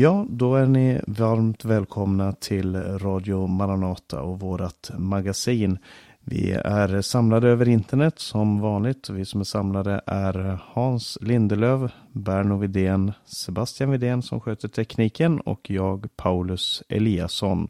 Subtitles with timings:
[0.00, 5.78] Ja, då är ni varmt välkomna till Radio Maranata och vårat magasin.
[6.20, 9.10] Vi är samlade över internet som vanligt.
[9.10, 15.70] Vi som är samlade är Hans Lindelöv, Berno Vidén, Sebastian Vidén som sköter tekniken och
[15.70, 17.68] jag Paulus Eliasson.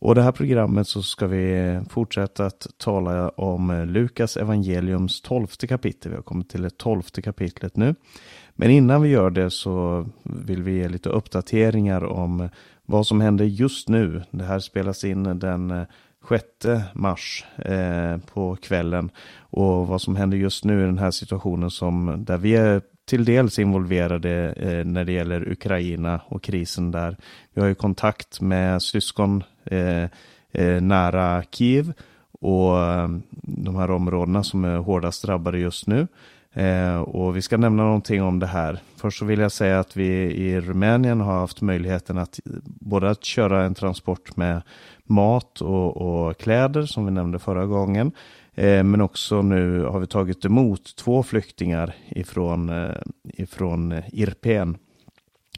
[0.00, 6.10] Och det här programmet så ska vi fortsätta att tala om Lukas evangeliums tolfte kapitel.
[6.10, 7.94] Vi har kommit till det tolfte kapitlet nu.
[8.60, 12.48] Men innan vi gör det så vill vi ge lite uppdateringar om
[12.86, 14.22] vad som händer just nu.
[14.30, 15.82] Det här spelas in den eh,
[16.28, 16.44] 6
[16.92, 19.10] mars eh, på kvällen.
[19.38, 23.24] Och vad som händer just nu i den här situationen som där vi är till
[23.24, 27.16] dels involverade eh, när det gäller Ukraina och krisen där.
[27.54, 30.04] Vi har ju kontakt med syskon eh,
[30.52, 31.92] eh nära Kiev
[32.40, 33.08] och eh,
[33.42, 36.06] de här områdena som är hårdast drabbade just nu.
[36.52, 38.80] Eh, och vi ska nämna någonting om det här.
[38.96, 43.24] Först så vill jag säga att vi i Rumänien har haft möjligheten att både att
[43.24, 44.62] köra en transport med
[45.04, 48.12] mat och, och kläder som vi nämnde förra gången.
[48.54, 54.76] Eh, men också nu har vi tagit emot två flyktingar ifrån, eh, ifrån Irpen,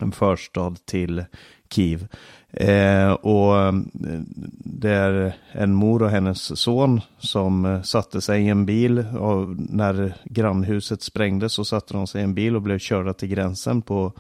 [0.00, 1.24] en förstad till
[1.70, 2.08] Kiev.
[2.52, 3.72] Eh, och eh,
[4.64, 9.48] det är en mor och hennes son som eh, satte sig i en bil och
[9.56, 13.82] när grannhuset sprängdes så satte de sig i en bil och blev körda till gränsen
[13.82, 14.12] på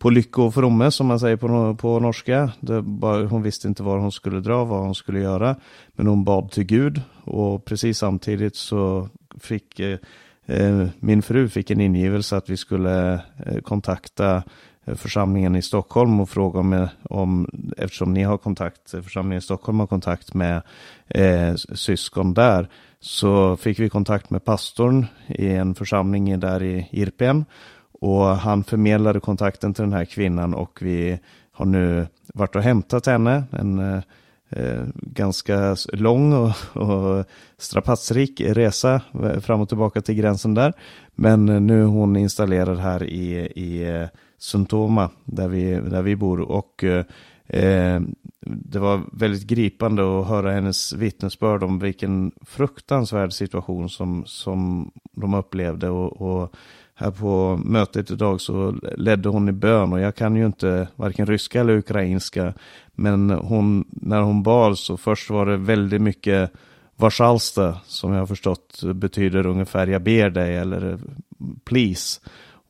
[0.00, 2.52] på lycko och fromme som man säger på, på norska.
[2.82, 5.56] Bara, hon visste inte var hon skulle dra, vad hon skulle göra.
[5.92, 9.08] Men hon bad till Gud och precis samtidigt så
[9.40, 9.98] fick eh,
[10.46, 13.14] eh min fru fick en ingivelse att vi skulle
[13.46, 14.42] eh, kontakta
[14.90, 19.42] Eh, församlingen i Stockholm och fråga om, om eftersom ni har kontakt, eh, församlingen i
[19.42, 20.62] Stockholm har kontakt med
[21.08, 22.68] eh, syskon där,
[23.00, 27.44] så fick vi kontakt med pastorn i en församling där i Irpen
[28.00, 31.18] och han förmedlade kontakten till den här kvinnan och vi
[31.52, 34.02] har nu varit och hämtat henne, en eh,
[34.50, 37.24] eh ganska lång och, och
[37.58, 39.00] strapatsrik resa
[39.40, 40.72] fram och tillbaka till gränsen där.
[41.14, 44.08] Men nu är hon installerad här i, i
[44.40, 46.40] Suntoma där vi, där vi bor.
[46.40, 48.00] Och eh,
[48.40, 55.34] det var väldigt gripande att höra hennes vittnesbörd om vilken fruktansvärd situation som, som de
[55.34, 55.88] upplevde.
[55.88, 56.54] Och, och
[56.94, 61.26] här på mötet idag så ledde hon i bön och jag kan ju inte varken
[61.26, 62.54] ryska eller ukrainska.
[62.92, 66.52] Men hon, när hon bad så först var det väldigt mycket
[66.96, 70.98] Varsalsta som jag har förstått betyder ungefär jag ber dig eller
[71.64, 72.20] please.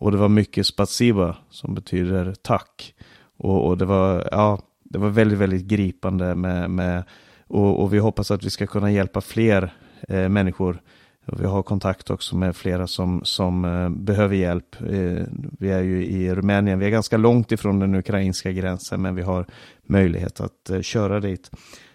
[0.00, 2.94] Och det var mycket spatsiba som betyder tack.
[3.36, 7.04] Och, och, det var, ja, det var väldigt, väldigt gripande med, med
[7.46, 9.74] och, och vi hoppas att vi ska kunna hjälpa fler
[10.08, 10.82] eh, människor.
[11.26, 14.76] Och vi har kontakt också med flera som, som eh, behöver hjälp.
[14.80, 15.26] Eh,
[15.58, 19.22] vi är ju i Rumänien, vi är ganska långt ifrån den ukrainska gränsen, men vi
[19.22, 19.46] har
[19.82, 21.50] möjlighet att eh, köra dit.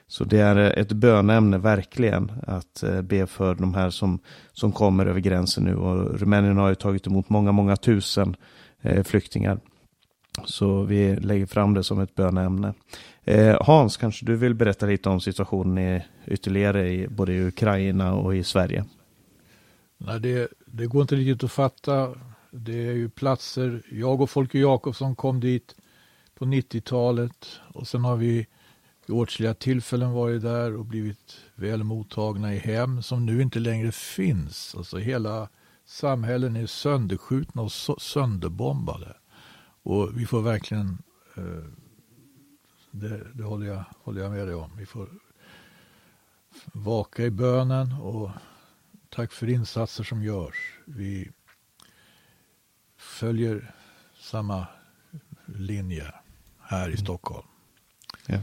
[0.08, 4.20] Så det är eh, ett bönämne verkligen att eh, be för de här som,
[4.52, 5.76] som kommer över gränsen nu.
[5.76, 8.36] Och Rumänien har ju tagit emot många, många tusen
[8.82, 9.60] eh, flyktingar.
[10.46, 12.74] Så vi lägger fram det som ett bönämne.
[13.62, 18.36] Hans, kanske du vill berätta lite om situationen i, ytterligare i både i Ukraina och
[18.36, 18.86] i Sverige?
[19.98, 22.14] Nej, det, det går inte riktigt att fatta.
[22.52, 25.76] Det är ju platser, jag och Folke Jakobsson kom dit
[26.36, 28.48] på 90-talet och sen har vi
[29.06, 33.92] vid åtskilliga tillfällen varit där och blivit väl mottagna i hem som nu inte längre
[33.92, 34.76] finns.
[34.76, 35.50] Alltså hela
[35.86, 37.72] samhällen är sönderskjutna och
[38.02, 39.18] sönderbombade.
[39.84, 40.98] Och vi får verkligen,
[41.38, 41.64] eh,
[42.92, 45.10] det, det håller, jag, håller jag med dig om, vi får
[46.74, 48.30] vaka i bönen och
[49.10, 50.80] tack för insatser som görs.
[50.86, 51.32] Vi
[52.98, 53.74] följer
[54.20, 54.68] samma
[55.46, 56.14] linje
[56.62, 56.98] här i mm.
[56.98, 57.48] Stockholm.
[58.26, 58.40] Ja.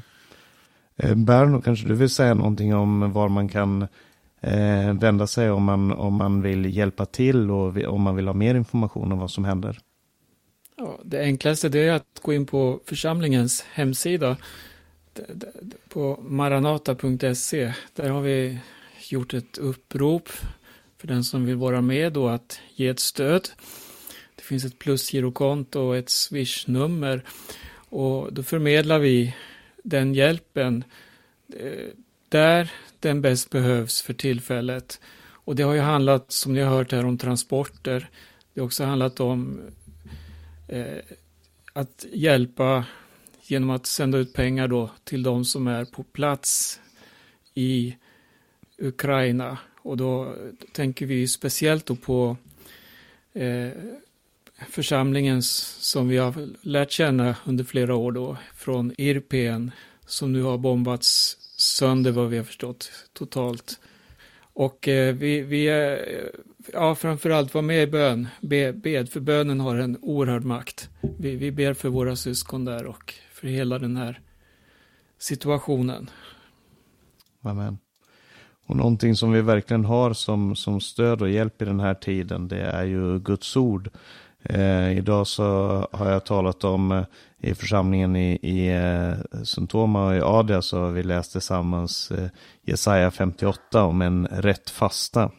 [0.96, 3.82] Eh, Berno, kanske du vill säga någonting om var man kan
[4.40, 8.34] eh, vända sig om man, om man vill hjälpa till och om man vill ha
[8.34, 9.78] mer information om vad som händer?
[10.76, 14.36] Ja, det enklaste det är att gå in på församlingens hemsida
[15.88, 17.72] på maranata.se.
[17.94, 18.58] Där har vi
[19.08, 20.28] gjort ett upprop
[20.98, 23.48] för den som vill vara med och att ge ett stöd.
[24.36, 27.24] Det finns ett plusgirokonto och ett swishnummer
[27.88, 29.34] och då förmedlar vi
[29.82, 30.84] den hjälpen
[31.56, 31.88] eh,
[32.28, 35.00] där den bäst behövs för tillfället.
[35.44, 38.10] Och det har ju handlat, som ni har hört här, om transporter.
[38.54, 39.60] Det har också handlat om
[40.68, 40.98] eh,
[41.72, 42.84] att hjälpa
[43.42, 46.80] genom att sända ut pengar då till de som är på plats
[47.54, 47.96] i
[48.78, 49.58] Ukraina.
[49.82, 50.34] Och då
[50.72, 52.36] tänker vi speciellt då på
[53.32, 53.70] eh,
[54.70, 55.48] församlingens
[55.80, 59.70] som vi har lärt känna under flera år då, från Irpen,
[60.06, 63.80] som nu har bombats sönder vad vi har förstått totalt.
[64.54, 66.00] Och eh, vi, vi är,
[66.72, 70.90] ja framförallt var med i bön, Be, bed, för bönen har en oerhörd makt.
[71.18, 74.20] Vi, vi ber för våra syskon där och för hela den här
[75.18, 76.10] situationen.
[77.42, 77.78] Amen.
[78.66, 82.48] Och någonting som vi verkligen har som, som stöd och hjälp i den här tiden,
[82.48, 83.90] det är ju Guds ord.
[84.44, 85.42] Eh, idag så
[85.92, 87.04] har jag talat om eh,
[87.40, 92.28] i församlingen i, i eh, Suntoma och i Adia så har vi läst tillsammans eh,
[92.62, 95.30] Jesaja 58 om en rätt fasta.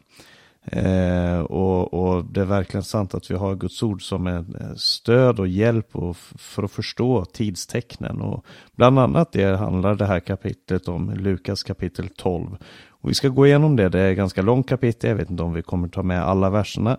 [0.66, 4.76] Eh, och, och, det är verkligen sant att vi har Guds ord som en eh,
[4.76, 8.22] stöd och hjälp och för att förstå tidstecknen.
[8.22, 8.46] Och
[8.76, 12.58] bland annat det handlar det här kapitlet om, Lukas kapitel 12.
[12.88, 15.44] Och vi ska gå igenom det, det är ett ganska långt kapitel, jag vet inte
[15.44, 16.98] om vi kommer ta med alla verserna.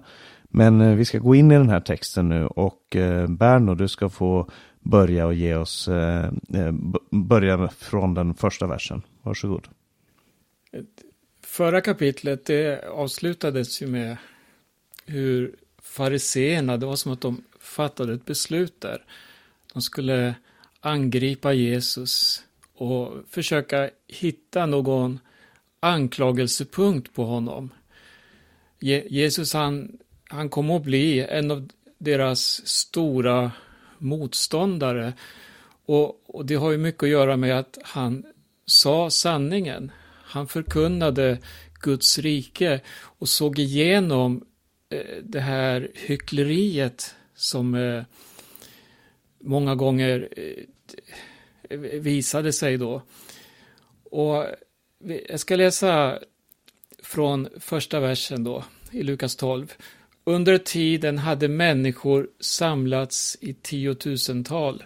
[0.56, 3.88] Men eh, vi ska gå in i den här texten nu och eh, Berno, du
[3.88, 6.30] ska få börja och ge oss, eh,
[7.10, 9.02] börja från den första versen.
[9.22, 9.68] Varsågod.
[11.42, 14.16] Förra kapitlet det avslutades ju med
[15.06, 19.04] hur fariseerna, det var som att de fattade ett beslut där.
[19.72, 20.34] De skulle
[20.80, 25.18] angripa Jesus och försöka hitta någon
[25.80, 27.70] anklagelsepunkt på honom.
[28.80, 29.98] Jesus han
[30.28, 31.68] han kom att bli en av
[31.98, 33.52] deras stora
[33.98, 35.12] motståndare.
[35.86, 38.24] Och, och, det har ju mycket att göra med att han
[38.66, 39.92] sa sanningen.
[40.24, 41.38] Han förkunnade
[41.80, 44.44] Guds rike och såg igenom
[44.88, 48.02] eh, det här hyckleriet som eh,
[49.40, 53.02] många gånger eh, visade sig då.
[54.10, 54.46] Och
[55.28, 56.18] jag ska läsa
[57.02, 59.74] från första versen då i Lukas 12.
[60.26, 64.84] Under tiden hade människor samlats i tiotusental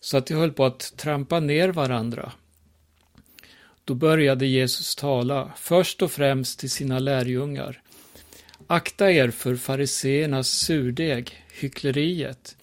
[0.00, 2.32] så att de höll på att trampa ner varandra.
[3.84, 7.82] Då började Jesus tala, först och främst till sina lärjungar.
[8.66, 12.56] Akta er för fariseernas surdeg, hyckleriet.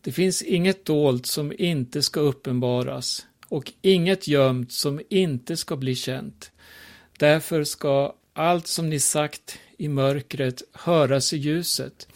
[0.00, 5.94] Det finns inget dolt som inte ska uppenbaras och inget gömt som inte ska bli
[5.94, 6.50] känt.
[7.18, 12.08] Därför ska allt som ni sagt i mörkret höras i ljuset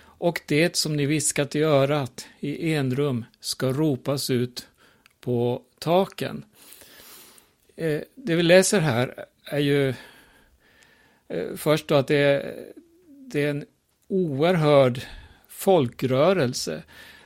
[0.00, 4.68] och det som ni viskat i örat i enrum ska ropas ut
[5.20, 6.44] på taken.
[7.76, 9.88] Eh, det vi läser här är ju
[11.28, 12.54] eh, först då att det är,
[13.06, 13.64] det är en
[14.08, 15.00] oerhörd
[15.48, 16.82] folkrörelse.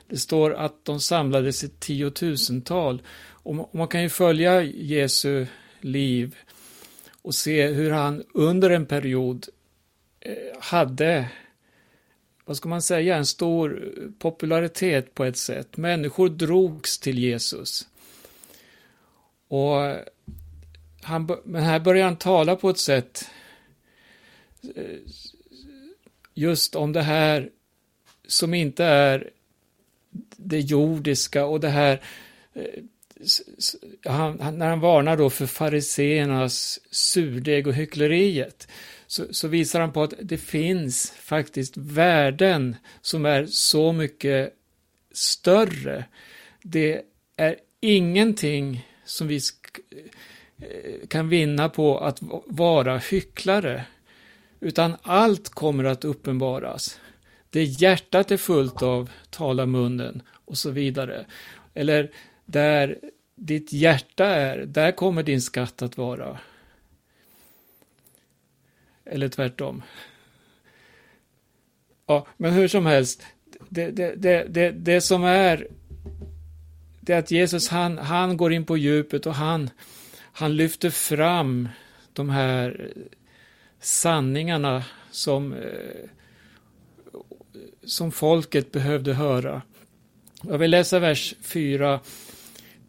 [0.08, 5.46] Det står att de samlades i tiotusental och man kan ju följa Jesu
[5.80, 6.36] liv
[7.22, 9.48] och se hur han under en period
[10.24, 11.28] Eh, hade,
[12.44, 15.76] vad ska man säga, en stor popularitet på ett sätt.
[15.76, 17.88] Människor drogs till Jesus.
[19.48, 19.96] Och
[21.02, 23.30] han, men här börjar han tala på ett sätt
[24.74, 24.98] eh,
[26.34, 27.50] just om det här
[28.26, 29.30] som inte är
[30.36, 32.02] det jordiska och det här
[32.52, 32.82] eh,
[34.04, 38.68] han, när han varnar då för fariseernas surdeg och hyckleriet
[39.12, 44.54] så, så, visar han på att det finns faktiskt värden som är så mycket
[45.12, 46.04] större.
[46.62, 47.02] Det
[47.36, 49.40] är ingenting som vi
[50.58, 53.84] eh, kan vinna på att vara hycklare,
[54.60, 57.00] utan allt kommer att uppenbaras.
[57.50, 61.26] Det hjärtat är fullt av talar munnen och så vidare.
[61.74, 62.10] Eller
[62.44, 62.98] där
[63.36, 66.38] ditt hjärta är, där kommer din skatt att vara.
[69.04, 69.82] Eller tvärtom.
[72.06, 73.22] Ja, men hur som helst,
[73.68, 75.66] det, det, det, det, det som är
[77.04, 79.70] det är att Jesus han, han går in på djupet och han,
[80.32, 81.68] han lyfter fram
[82.12, 82.92] de här
[83.80, 86.08] sanningarna som, eh,
[87.84, 89.62] som folket behövde höra.
[90.42, 92.00] Jag vill läsa vers 4.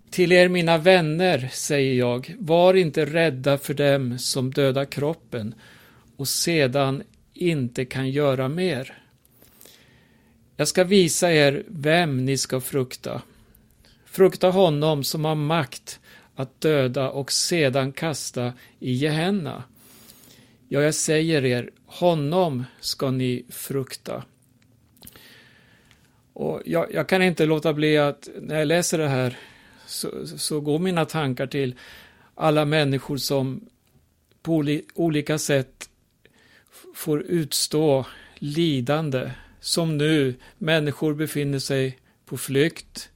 [0.10, 5.56] Till er mina vänner säger jag, var inte rädda för dem som dödar kroppen
[6.18, 7.04] och sedan
[7.34, 9.04] inte kan göra mer.
[10.56, 13.22] Jag ska visa er vem ni ska frukta.
[14.06, 16.00] Frukta honom som har makt
[16.36, 19.64] att döda och sedan kasta i Gehenna.
[20.68, 24.24] Ja, jag säger er, honom ska ni frukta.
[26.34, 29.38] Och jag, jag kan inte låta bli att när jag läser det här
[29.86, 31.76] så, så går mina tankar till
[32.36, 33.70] alla människor som
[34.42, 35.90] på olika sätt
[36.96, 43.10] får utstå lidande, som nu, människor befinner sig på flykt.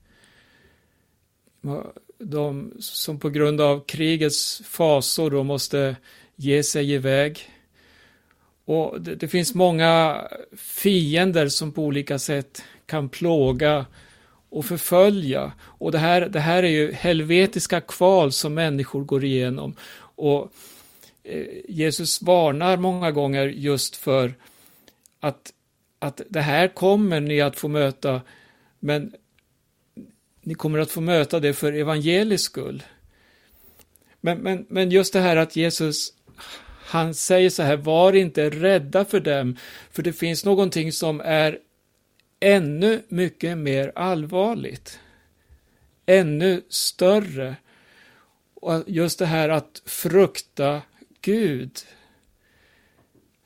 [2.18, 5.96] De som på grund av krigets fasor då måste
[6.36, 7.50] ge sig iväg.
[8.66, 10.22] Och det, det, finns många
[10.56, 13.86] fiender som på olika sätt kan plåga
[14.50, 15.52] och förfölja.
[15.60, 19.76] Och det här, det här är ju helvetiska kval som människor går igenom.
[20.00, 20.52] Och
[21.28, 24.36] Eh, Jesus varnar många gånger just för
[25.20, 25.54] att,
[26.00, 28.22] att det här kommer ni att få möta,
[28.80, 29.14] men
[30.42, 32.84] ni kommer att få möta det för evangelisk skull.
[34.22, 36.14] Men, men, men just det här att Jesus,
[36.86, 39.58] han säger så här, var inte rädda för dem,
[39.92, 41.60] för det finns någonting som är
[42.40, 45.00] ännu mycket mer allvarligt.
[46.06, 47.56] Ännu större.
[48.54, 50.82] Och just det här att frukta
[51.28, 51.80] Gud.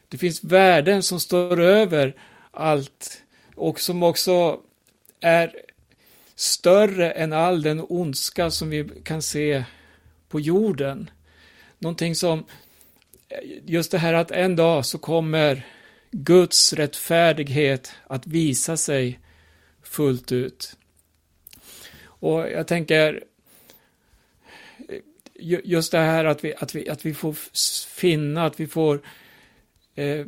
[0.08, 2.16] Det finns värden som står över
[2.52, 3.24] allt
[3.56, 4.62] och som också
[5.20, 5.56] är
[6.36, 9.64] större än all den ondska som vi kan se
[10.30, 11.10] på jorden.
[11.80, 12.46] Någonting som,
[13.66, 15.66] just det här att en dag så kommer
[16.12, 19.20] Guds rättfärdighet att visa sig
[19.84, 20.78] fullt ut.
[22.04, 23.24] Och jag tänker,
[25.42, 27.36] just det här att vi, att vi, att vi får
[27.96, 29.02] finna, att vi får
[29.96, 30.26] eh,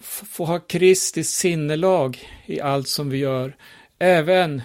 [0.00, 3.56] får ha Kristi sinnelag i allt som vi gör,
[3.98, 4.62] även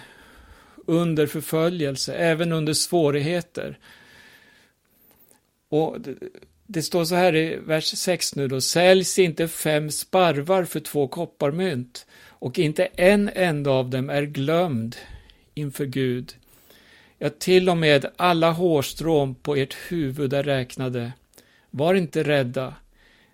[0.86, 3.78] under förföljelse, även under svårigheter.
[5.68, 6.14] Och det,
[6.66, 11.08] det står så här i vers 6 nu då, säljs inte fem sparvar för två
[11.08, 14.96] kopparmynt och inte en enda av dem är glömd
[15.54, 16.34] inför Gud.
[17.24, 21.12] Ja, till och med alla hårstrån på ert huvud är räknade.
[21.70, 22.74] Var inte rädda.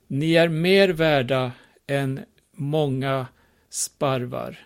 [0.07, 1.53] Ni är mer värda
[1.87, 2.21] än
[2.53, 3.27] många
[3.71, 4.59] sparvar.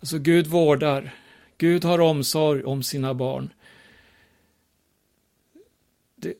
[0.00, 1.14] Alltså Gud vårdar.
[1.58, 3.52] Gud har omsorg om sina barn.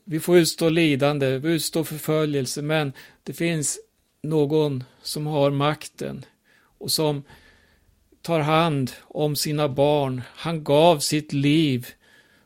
[0.04, 3.78] Vi får utstå lidande, vi utstå förföljelse, men det finns
[4.22, 6.24] någon som har makten
[6.78, 7.22] och som
[8.26, 10.22] tar hand om sina barn.
[10.34, 11.86] Han gav sitt liv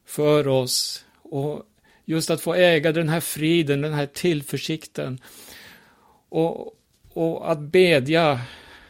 [0.04, 1.04] för oss.
[1.22, 1.62] Och
[2.04, 5.20] just att få äga den här friden, den här tillförsikten.
[6.28, 6.74] Och,
[7.12, 8.40] och att bedja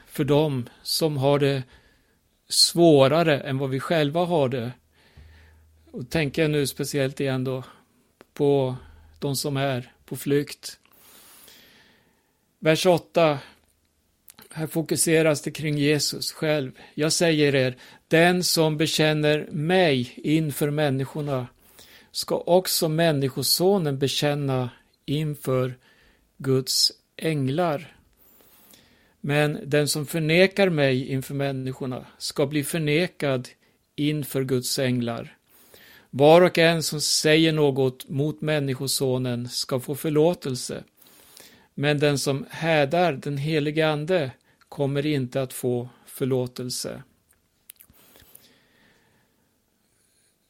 [0.06, 1.62] för dem som har det
[2.49, 4.73] svårare än vad vi själva har det.
[5.90, 7.64] Och tänker jag nu speciellt igen då
[8.35, 8.76] på
[9.18, 10.78] de som är på flykt.
[12.59, 13.38] Vers 8.
[14.52, 16.73] Här fokuseras det kring Jesus själv.
[16.95, 17.76] Jag säger er,
[18.09, 21.47] den som bekänner mig inför människorna
[22.11, 24.71] ska också Människosonen bekänna
[25.04, 25.75] inför
[26.38, 27.97] Guds änglar.
[29.21, 33.49] Men den som förnekar mig inför människorna ska bli förnekad
[33.97, 35.37] inför Guds änglar.
[36.11, 40.85] Var och en som säger något mot Människosonen ska få förlåtelse,
[41.75, 44.30] men den som hädar den helige Ande
[44.70, 47.02] kommer inte att få förlåtelse.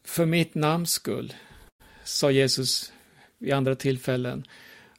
[0.04, 1.34] För mitt namns skull,
[2.04, 2.92] sa Jesus
[3.38, 4.44] vid andra tillfällen.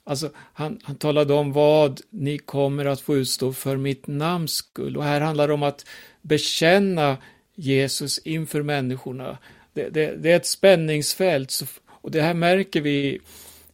[0.03, 4.97] Alltså, han, han talade om vad ni kommer att få utstå för mitt namns skull.
[4.97, 5.85] Och här handlar det om att
[6.21, 7.17] bekänna
[7.55, 9.37] Jesus inför människorna
[9.73, 13.19] det, det, det är ett spänningsfält och det här märker vi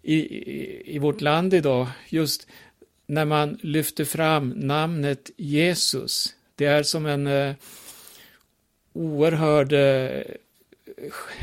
[0.01, 2.47] i, i, i vårt land idag, just
[3.07, 6.35] när man lyfter fram namnet Jesus.
[6.55, 7.55] Det är som en eh,
[8.93, 10.21] oerhörd, eh,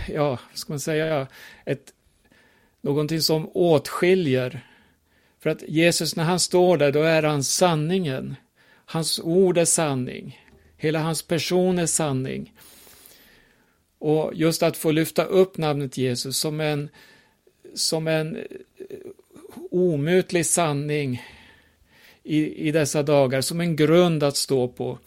[0.09, 1.26] ja, ska man säga,
[1.64, 1.92] ett,
[2.80, 4.66] någonting som åtskiljer.
[5.40, 8.37] För att Jesus, när han står där, då är han sanningen.
[8.85, 10.40] Hans ord är sanning.
[10.76, 12.52] Hela hans person är sanning.
[13.99, 16.88] Och just att få lyfta upp namnet Jesus som en,
[17.75, 18.42] som en eh,
[19.71, 21.23] omutlig sanning
[22.25, 24.99] i, i dessa dagar, som en grund att stå på.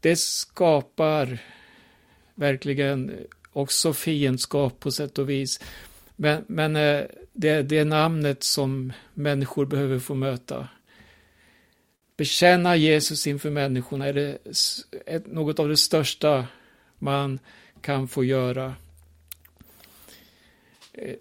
[0.00, 1.38] Det skapar
[2.34, 5.60] verkligen också fiendskap på sätt och vis.
[6.16, 10.68] Men, men eh, det, det är namnet som människor behöver få möta.
[12.16, 14.38] Bekänna Jesus inför människorna är det
[15.26, 16.46] något av det största
[16.98, 17.38] man
[17.80, 18.74] kan få göra.
[20.92, 21.14] Eh,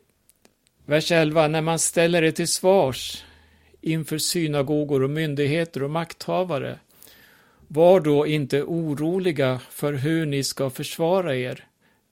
[0.86, 1.48] vers 11.
[1.48, 3.24] När man ställer det till svars
[3.82, 6.80] inför synagogor och myndigheter och makthavare,
[7.68, 11.68] var då inte oroliga för hur ni ska försvara er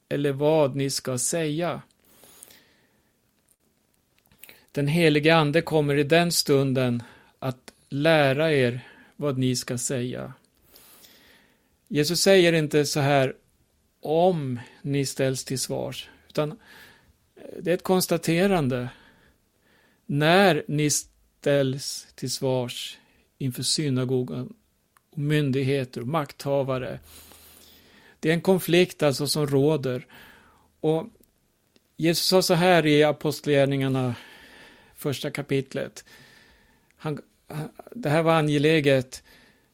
[0.10, 1.82] eller vad ni ska säga.
[4.72, 7.04] Den helige Ande kommer i den stunden
[7.40, 8.80] att lära er
[9.16, 10.34] vad ni ska säga.
[11.88, 13.36] Jesus säger inte så här
[14.02, 16.60] om ni ställs till svars, utan
[17.60, 18.90] det är ett konstaterande.
[20.06, 20.90] När ni
[21.40, 22.98] ställs till svars
[23.38, 24.54] inför synagogan,
[25.10, 27.00] och myndigheter och makthavare.
[28.20, 30.08] Det är en konflikt alltså som råder.
[30.80, 31.08] Och
[31.98, 34.16] Jesus sa så här i Apostlagärningarna,
[34.96, 36.06] första kapitlet.
[36.98, 37.22] Han,
[37.92, 39.24] det här var angeläget.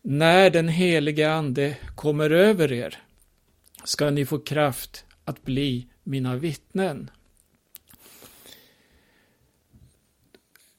[0.01, 2.99] När den helige ande kommer över er
[3.83, 7.09] ska ni få kraft att bli mina vittnen.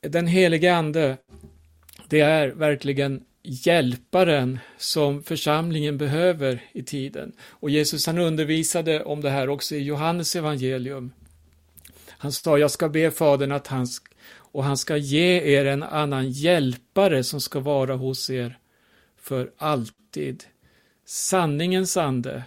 [0.09, 1.17] Den helige ande,
[2.09, 7.33] det är verkligen hjälparen som församlingen behöver i tiden.
[7.41, 11.13] Och Jesus han undervisade om det här också i Johannes evangelium.
[12.09, 13.87] Han sa, jag ska be Fadern att han
[14.57, 18.59] och han ska ge er en annan hjälpare som ska vara hos er
[19.21, 20.45] för alltid.
[21.05, 22.43] Sanningens ande.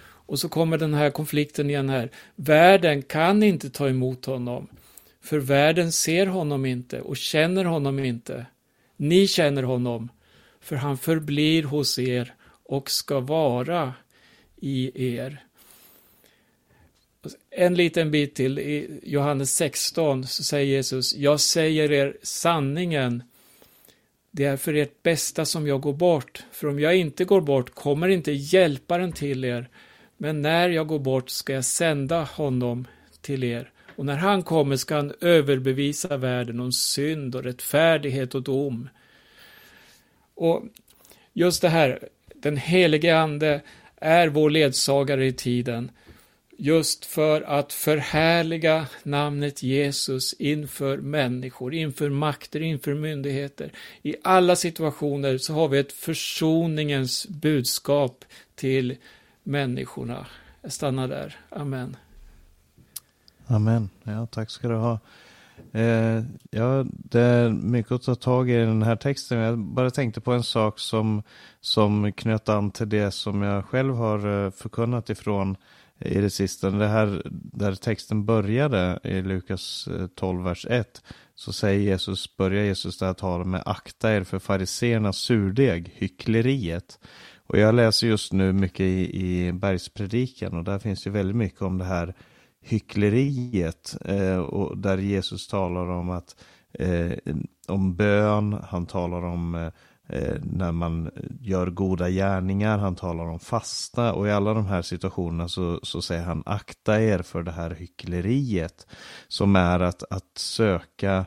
[0.00, 2.10] Och så kommer den här konflikten igen här.
[2.36, 4.68] Världen kan inte ta emot honom,
[5.28, 8.46] för världen ser honom inte och känner honom inte.
[8.96, 10.08] Ni känner honom,
[10.60, 13.94] för han förblir hos er och ska vara
[14.56, 15.44] i er.
[17.50, 23.22] En liten bit till, i Johannes 16 så säger Jesus, jag säger er sanningen,
[24.30, 27.74] det är för ert bästa som jag går bort, för om jag inte går bort
[27.74, 29.68] kommer inte hjälparen till er,
[30.16, 32.86] men när jag går bort ska jag sända honom
[33.20, 33.72] till er.
[33.98, 38.88] Och när han kommer ska han överbevisa världen om synd och rättfärdighet och dom.
[40.34, 40.64] Och
[41.32, 43.60] just det här, den helige ande
[43.96, 45.90] är vår ledsagare i tiden
[46.56, 53.72] just för att förhärliga namnet Jesus inför människor, inför makter, inför myndigheter.
[54.02, 58.24] I alla situationer så har vi ett försoningens budskap
[58.54, 58.96] till
[59.42, 60.26] människorna.
[60.62, 61.36] Jag stannar där.
[61.48, 61.96] Amen.
[63.50, 63.90] Amen.
[64.04, 64.98] Ja, tack ska du ha.
[65.72, 69.38] Eh, ja, det är mycket att ta tag i i den här texten.
[69.38, 71.22] Jag bara tänkte på en sak som,
[71.60, 75.56] som knöt an till det som jag själv har eh, förkunnat ifrån
[75.98, 76.70] i det sista.
[76.70, 81.02] Det här där texten började i Lukas eh, 12, vers 1.
[81.34, 86.98] Så säger Jesus, börjar Jesus det här talet med akta er för fariseernas surdeg, hyckleriet.
[87.46, 91.62] Och jag läser just nu mycket i, i bergspredikan och där finns ju väldigt mycket
[91.62, 92.14] om det här
[92.68, 93.96] hyckleriet.
[94.04, 96.36] Eh, och där Jesus talar om att
[96.72, 97.12] eh,
[97.68, 99.70] om bön, han talar om eh,
[100.18, 104.82] eh, när man gör goda gärningar, han talar om fasta och i alla de här
[104.82, 108.86] situationerna så, så säger han akta er för det här hyckleriet
[109.28, 111.26] som är att, att söka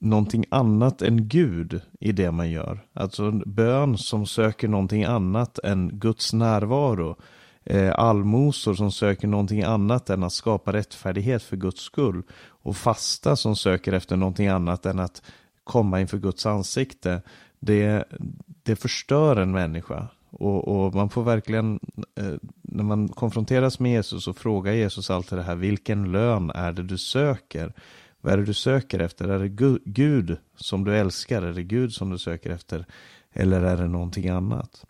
[0.00, 2.84] någonting annat än Gud i det man gör.
[2.92, 7.16] Alltså en bön som söker någonting annat än Guds närvaro.
[7.64, 12.22] Eh, allmosor som söker någonting annat än att skapa rättfärdighet för Guds skull.
[12.44, 15.22] Och fasta som söker efter någonting annat än att
[15.64, 17.22] komma inför Guds ansikte
[17.60, 18.04] det,
[18.62, 20.08] det förstör en människa.
[20.30, 21.80] Och, och, man får verkligen,
[22.16, 26.72] eh, när man konfronteras med Jesus och frågar Jesus alltid det här, vilken lön är
[26.72, 27.72] det du söker?
[28.20, 29.28] Vad är det du söker efter?
[29.28, 31.42] Är det Gud som du älskar?
[31.42, 32.86] Är det Gud som du söker efter?
[33.32, 34.84] Eller är det någonting annat?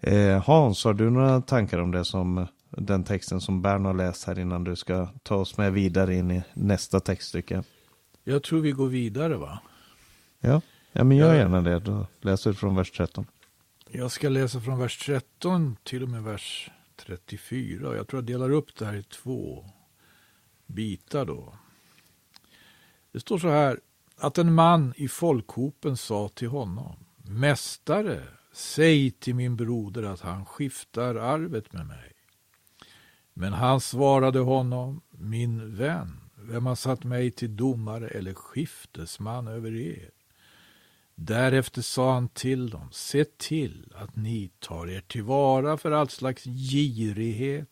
[0.00, 4.26] Eh, Hans, har du några tankar om det som den texten som Bern har läst
[4.26, 7.62] här innan du ska ta oss med vidare in i nästa textstycke?
[8.24, 9.58] Jag tror vi går vidare va?
[10.40, 10.60] Ja.
[10.92, 11.78] Ja, men gör gärna det.
[11.78, 13.26] Då läser du från vers 13.
[13.90, 17.96] Jag ska läsa från vers 13 till och med vers 34.
[17.96, 19.64] Jag tror jag delar upp det här i två
[20.66, 21.54] bitar då.
[23.12, 23.80] Det står så här
[24.16, 30.46] att en man i folkhopen sa till honom Mästare, säg till min broder att han
[30.46, 32.12] skiftar arvet med mig.
[33.34, 39.74] Men han svarade honom, min vän, vem har satt mig till domare eller skiftesman över
[39.74, 40.10] er?
[41.14, 46.44] Därefter sa han till dem, se till att ni tar er tillvara för all slags
[46.44, 47.68] girighet.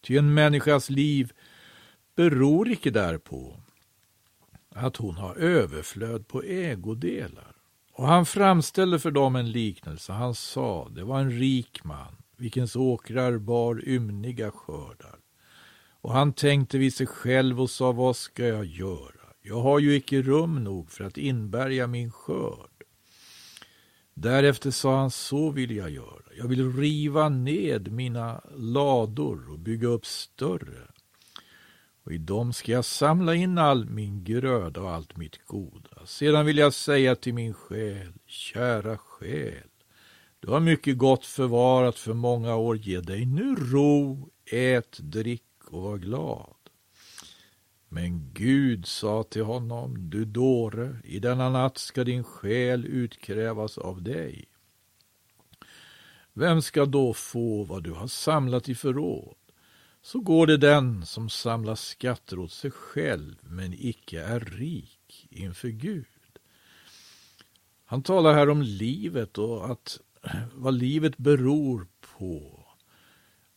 [0.00, 1.32] Ty en människas liv
[2.16, 3.60] beror icke därpå
[4.70, 7.53] att hon har överflöd på ägodelar.
[7.96, 10.12] Och han framställde för dem en liknelse.
[10.12, 15.18] Han sa, det var en rik man, vilkens åkrar bar ymniga skördar.
[16.00, 19.24] Och han tänkte vid sig själv och sa, vad ska jag göra?
[19.42, 22.70] Jag har ju icke rum nog för att inbärga min skörd.
[24.14, 26.22] Därefter sa han, så vill jag göra.
[26.38, 30.93] Jag vill riva ned mina lador och bygga upp större
[32.04, 36.06] och i dem ska jag samla in all min gröda och allt mitt goda.
[36.06, 39.68] Sedan vill jag säga till min själ, kära själ,
[40.44, 45.82] du har mycket gott förvarat för många år, ge dig nu ro, ät, drick och
[45.82, 46.54] var glad.
[47.88, 54.02] Men Gud sa till honom, du dåre, i denna natt ska din själ utkrävas av
[54.02, 54.44] dig.
[56.32, 59.36] Vem ska då få vad du har samlat i förråd?
[60.04, 65.68] Så går det den som samlar skatter åt sig själv men icke är rik inför
[65.68, 66.06] Gud.
[67.84, 70.00] Han talar här om livet och att
[70.54, 71.86] vad livet beror
[72.18, 72.64] på.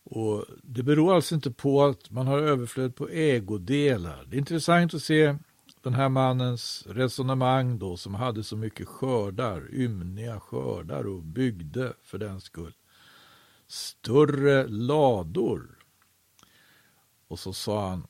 [0.04, 4.26] Och Det beror alltså inte på att man har överflöd på ägodelar.
[4.28, 5.38] Det är intressant att se
[5.82, 12.18] den här mannens resonemang då som hade så mycket skördar, ymniga skördar och byggde för
[12.18, 12.74] den skull
[13.68, 15.77] större lador.
[17.28, 18.08] Och så sa han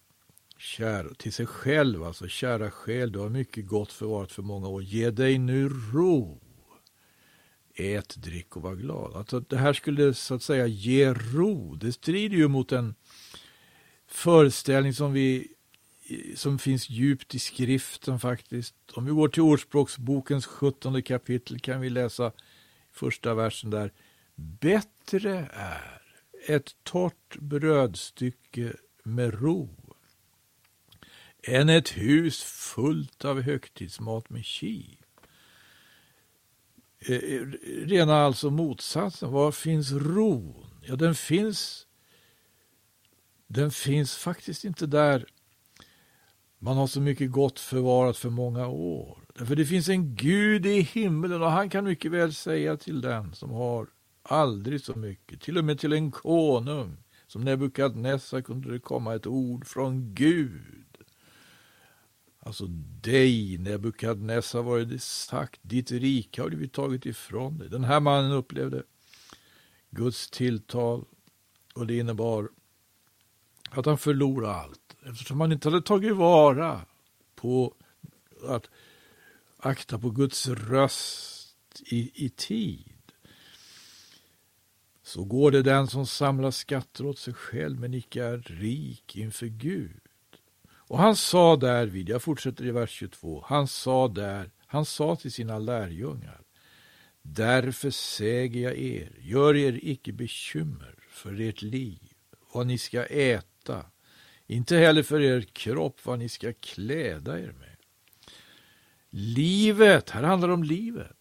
[0.58, 4.84] kär, till sig själv, alltså kära själ, du har mycket gott förvarat för många år.
[4.84, 6.42] Ge dig nu ro.
[7.76, 9.16] Ät, drick och var glad.
[9.16, 11.76] Alltså, det här skulle så att säga ge ro.
[11.76, 12.96] Det strider ju mot en
[14.08, 15.48] föreställning som vi
[16.36, 18.76] som finns djupt i skriften faktiskt.
[18.94, 22.32] Om vi går till Ordspråksbokens 17 kapitel kan vi läsa
[22.92, 23.94] första versen där.
[24.36, 26.02] Bättre är
[26.48, 28.74] ett torrt brödstycke
[29.08, 29.70] med ro
[31.44, 34.98] än ett hus fullt av högtidsmat med kiv.
[37.00, 37.42] Eh, eh,
[37.86, 39.32] rena alltså motsatsen.
[39.32, 40.66] Var finns ron?
[40.82, 41.88] Ja, den finns
[43.48, 45.26] den finns faktiskt inte där
[46.60, 49.18] man har så mycket gott förvarat för många år.
[49.36, 53.34] Därför det finns en Gud i himlen och han kan mycket väl säga till den
[53.34, 53.88] som har
[54.24, 56.98] aldrig så mycket, till och med till en konung
[57.38, 60.98] som Nebukadnessar kunde det komma ett ord från Gud.
[62.40, 62.66] Alltså
[63.02, 67.70] dig, Nebukadnessar, var det sagt, ditt rike har vi tagit ifrån dig.
[67.70, 68.84] Den här mannen upplevde
[69.90, 71.06] Guds tilltal
[71.76, 72.50] och det innebar
[73.70, 76.86] att han förlorade allt eftersom han inte hade tagit vara
[77.36, 77.76] på
[78.48, 78.70] att
[79.58, 82.97] akta på Guds röst i, i tid.
[85.08, 89.48] Så går det den som samlar skatter åt sig själv men icke är rik inför
[89.48, 90.02] Gud.
[90.70, 95.32] Och han sa därvid, jag fortsätter i vers 22, han sa där, han sa till
[95.32, 96.42] sina lärjungar,
[97.22, 102.14] därför säger jag er, gör er icke bekymmer för ert liv,
[102.54, 103.86] vad ni ska äta,
[104.48, 107.78] inte heller för er kropp vad ni ska kläda er med.
[109.10, 111.17] Livet, här handlar det om livet.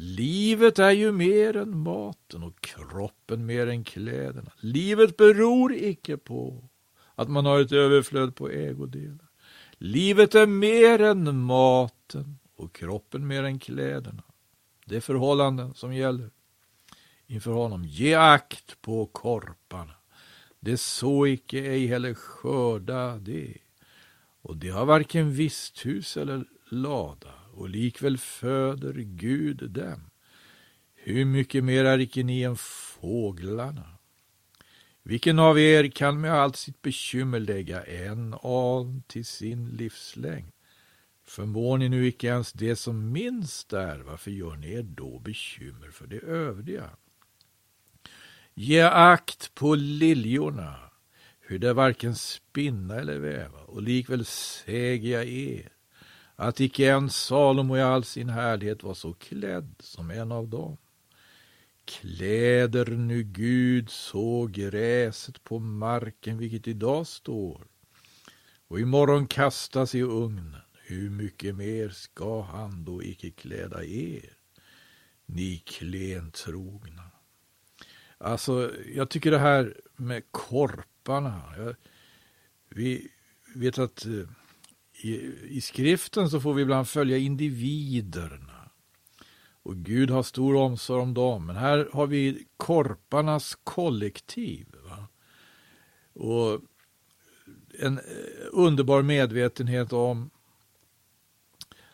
[0.00, 4.52] Livet är ju mer än maten och kroppen mer än kläderna.
[4.60, 6.68] Livet beror icke på
[7.14, 9.28] att man har ett överflöd på ägodelar.
[9.72, 14.22] Livet är mer än maten och kroppen mer än kläderna.
[14.84, 16.30] Det är förhållanden som gäller
[17.26, 17.84] inför honom.
[17.84, 19.94] Ge akt på korparna.
[20.60, 23.54] Det så icke ej heller skörda det.
[24.42, 30.10] Och det har varken visthus eller lada och likväl föder Gud dem.
[30.94, 33.98] Hur mycket mer är icke ni än fåglarna?
[35.02, 40.52] Vilken av er kan med allt sitt bekymmer lägga en aln till sin livslängd?
[41.26, 45.90] Förmår ni nu icke ens det som minst är, varför gör ni er då bekymmer
[45.90, 46.90] för det övriga?
[48.54, 50.76] Ge akt på liljorna,
[51.40, 55.68] hur de varken spinna eller väva, och likväl säger jag er,
[56.40, 60.76] att icke ens Salomo i all sin härlighet var så klädd som en av dem.
[61.84, 67.66] Kläder nu Gud så gräset på marken, vilket idag står,
[68.68, 74.36] och imorgon kastas i ugnen, hur mycket mer ska han då icke kläda er,
[75.26, 77.10] ni klentrogna?
[78.18, 81.76] Alltså, jag tycker det här med korparna, jag,
[82.68, 83.08] vi
[83.54, 84.28] vet att eh,
[85.00, 88.70] i, i skriften så får vi ibland följa individerna.
[89.62, 91.46] Och Gud har stor omsorg om dem.
[91.46, 94.66] Men här har vi korparnas kollektiv.
[94.84, 95.08] Va?
[96.12, 96.60] Och
[97.78, 98.04] en eh,
[98.52, 100.30] underbar medvetenhet om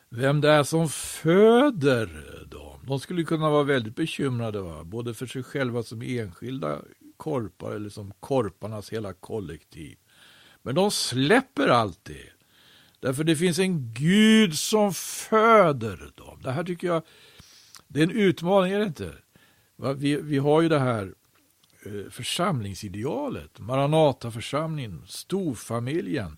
[0.09, 2.07] vem det är som föder
[2.51, 2.81] dem.
[2.87, 4.85] De skulle kunna vara väldigt bekymrade, va?
[4.85, 6.79] både för sig själva som enskilda
[7.17, 9.99] korpar eller som korparnas hela kollektiv.
[10.63, 12.34] Men de släpper allt det
[13.05, 16.41] Därför det finns en Gud som föder dem.
[16.43, 17.03] Det här tycker jag,
[17.89, 19.13] det är en utmaning, är det inte?
[19.97, 21.15] Vi, vi har ju det här
[21.87, 26.37] eh, församlingsidealet, Maranataförsamlingen, storfamiljen,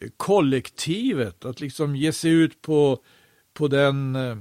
[0.00, 3.02] eh, kollektivet, att liksom ge sig ut på,
[3.54, 4.36] på den, eh,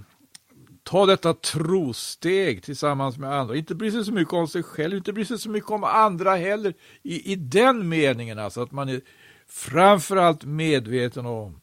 [0.83, 5.13] ta detta trosteg tillsammans med andra, inte bry sig så mycket om sig själv, inte
[5.13, 9.01] bry sig så mycket om andra heller, i, i den meningen alltså, att man är
[9.49, 11.61] framförallt medveten om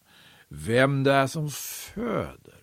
[0.49, 2.61] vem det är som föder,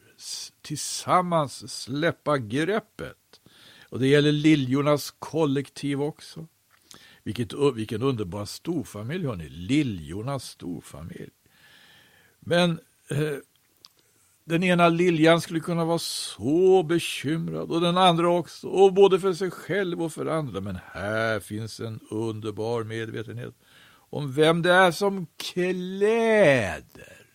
[0.62, 3.42] tillsammans släppa greppet
[3.90, 6.48] och det gäller liljornas kollektiv också.
[7.24, 9.50] Vilket, vilken underbar storfamilj, hörni.
[9.50, 11.30] Liljornas storfamilj.
[12.40, 13.38] Men eh,
[14.46, 19.34] den ena liljan skulle kunna vara så bekymrad och den andra också, och både för
[19.34, 20.62] sig själv och för andra.
[20.62, 23.56] Men här finns en underbar medvetenhet
[24.14, 27.28] om vem det är som kläder,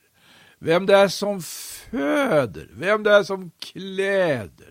[0.59, 4.71] vem det är som föder, vem det är som kläder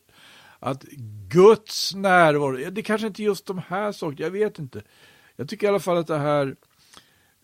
[0.59, 0.83] att
[1.29, 4.81] Guds närvaro, det kanske inte är just de här sakerna, jag vet inte.
[5.35, 6.55] Jag tycker i alla fall att det här,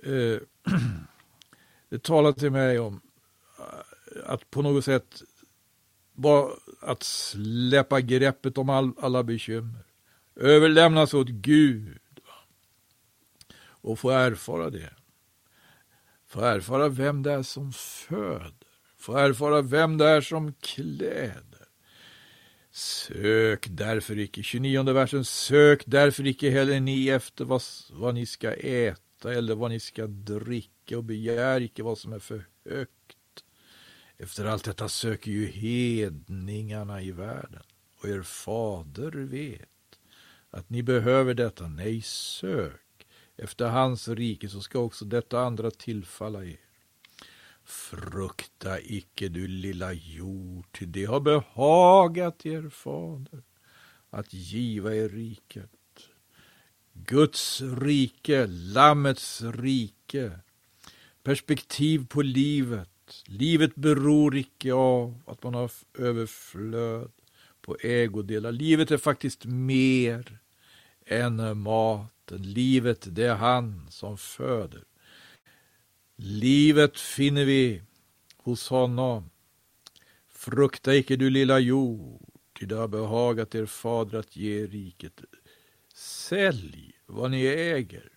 [0.04, 0.40] eh,
[1.90, 3.02] det talar till mig om
[3.60, 5.22] eh, att på något sätt
[6.14, 9.86] bara att släppa greppet om all, alla bekymmer.
[10.36, 11.98] Överlämnas åt Gud.
[13.84, 14.94] Och få erfara det.
[16.28, 18.54] Få erfara vem det är som föder.
[18.98, 21.68] Få erfara vem det är som kläder.
[22.72, 28.54] Sök därför icke, 29 versen, sök därför icke heller ni efter vad, vad ni ska
[28.54, 33.44] äta eller vad ni ska dricka och begär icke vad som är för högt.
[34.18, 37.64] Efter allt detta söker ju hedningarna i världen
[38.02, 39.70] och er fader vet
[40.50, 41.68] att ni behöver detta.
[41.68, 42.83] Nej, sök
[43.38, 46.60] efter hans rike så ska också detta andra tillfalla er.
[47.64, 53.44] Frukta icke du lilla jord, ty det har behagat er fader
[54.10, 55.70] att giva er riket.
[56.94, 60.40] Guds rike, Lammets rike,
[61.24, 62.90] perspektiv på livet.
[63.26, 67.12] Livet beror icke av att man har överflöd
[67.62, 68.52] på ägodelar.
[68.52, 70.40] Livet är faktiskt mer
[71.06, 72.54] än mat, maten.
[72.54, 74.84] Livet, det är han som föder.
[76.16, 77.82] Livet finner vi
[78.38, 79.30] hos honom.
[80.30, 82.22] Frukta icke du lilla jord,
[82.60, 85.24] ty det har behagat er fader att ge riket.
[85.96, 88.10] Sälj vad ni äger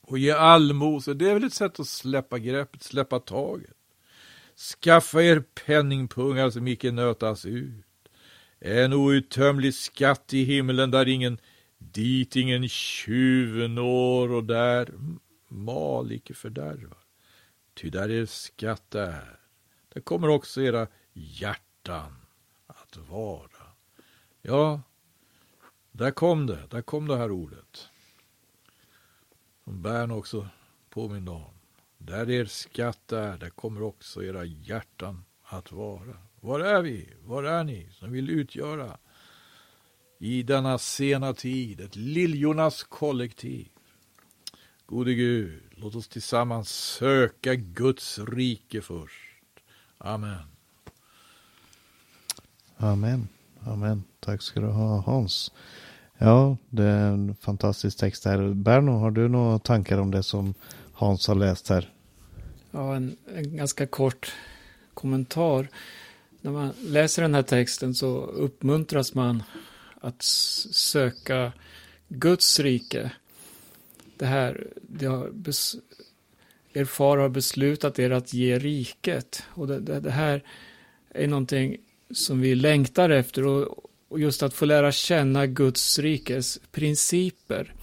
[0.00, 1.14] och ge allmosor.
[1.14, 3.74] Det är väl ett sätt att släppa greppet, släppa taget.
[4.56, 7.84] Skaffa er penningpungar som icke nötas ut.
[8.60, 11.38] En outtömlig skatt i himlen där ingen
[11.78, 14.94] dit ingen tjuv når och där
[15.48, 16.98] mal icke fördärvar.
[17.74, 19.40] Ty där er skatt är,
[19.88, 22.16] där kommer också era hjärtan
[22.66, 23.66] att vara.
[24.42, 24.82] Ja,
[25.90, 27.88] där kom det, där kom det här ordet.
[29.64, 30.48] Som Bern också
[30.90, 31.54] påminner om.
[31.98, 36.16] Där er skatt är, där kommer också era hjärtan att vara.
[36.40, 37.08] Var är vi?
[37.24, 38.98] Var är ni som vill utgöra
[40.18, 43.68] i denna sena tid ett liljornas kollektiv?
[44.86, 49.24] Gode Gud, låt oss tillsammans söka Guds rike först.
[49.98, 50.38] Amen.
[52.76, 53.28] Amen.
[53.64, 54.04] Amen.
[54.20, 55.52] Tack ska du ha Hans.
[56.18, 58.54] Ja, det är en fantastisk text här.
[58.54, 60.54] Berno, har du några tankar om det som
[60.92, 61.92] Hans har läst här?
[62.70, 64.32] Ja, en, en ganska kort
[64.94, 65.68] kommentar.
[66.40, 69.42] När man läser den här texten så uppmuntras man
[70.00, 71.52] att söka
[72.08, 73.10] Guds rike
[74.18, 75.76] det här, det har bes,
[76.72, 79.42] er far har beslutat er att ge riket.
[79.48, 80.42] Och det, det, det här
[81.10, 81.76] är någonting
[82.10, 87.74] som vi längtar efter och, och, just att få lära känna Guds rikes principer.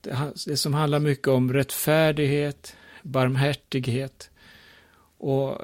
[0.00, 4.30] Det, det som handlar mycket om rättfärdighet, barmhärtighet
[5.18, 5.58] och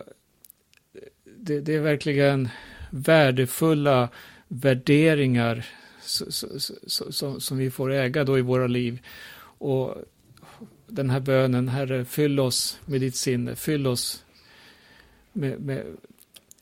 [1.25, 2.49] det, det är verkligen
[2.90, 4.09] värdefulla
[4.52, 5.66] värderingar
[7.38, 9.00] som vi får äga då i våra liv.
[9.40, 9.94] Och
[10.86, 14.24] den här bönen, Herre, fyll oss med ditt sinne, fyll oss
[15.32, 15.86] med, med,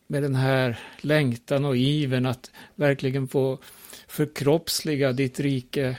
[0.07, 3.59] med den här längtan och ivern att verkligen få
[4.09, 5.99] förkroppsliga ditt rike.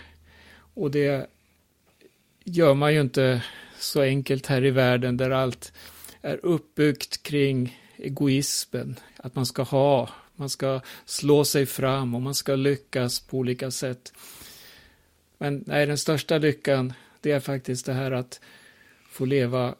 [0.73, 1.29] Och det
[2.43, 3.43] gör man ju inte
[3.79, 5.73] så enkelt här i världen där allt
[6.21, 12.35] är uppbyggt kring egoismen, att man ska ha, man ska slå sig fram och man
[12.35, 14.13] ska lyckas på olika sätt.
[15.37, 18.39] Men nej, den största lyckan, det är faktiskt det här att
[19.09, 19.75] få leva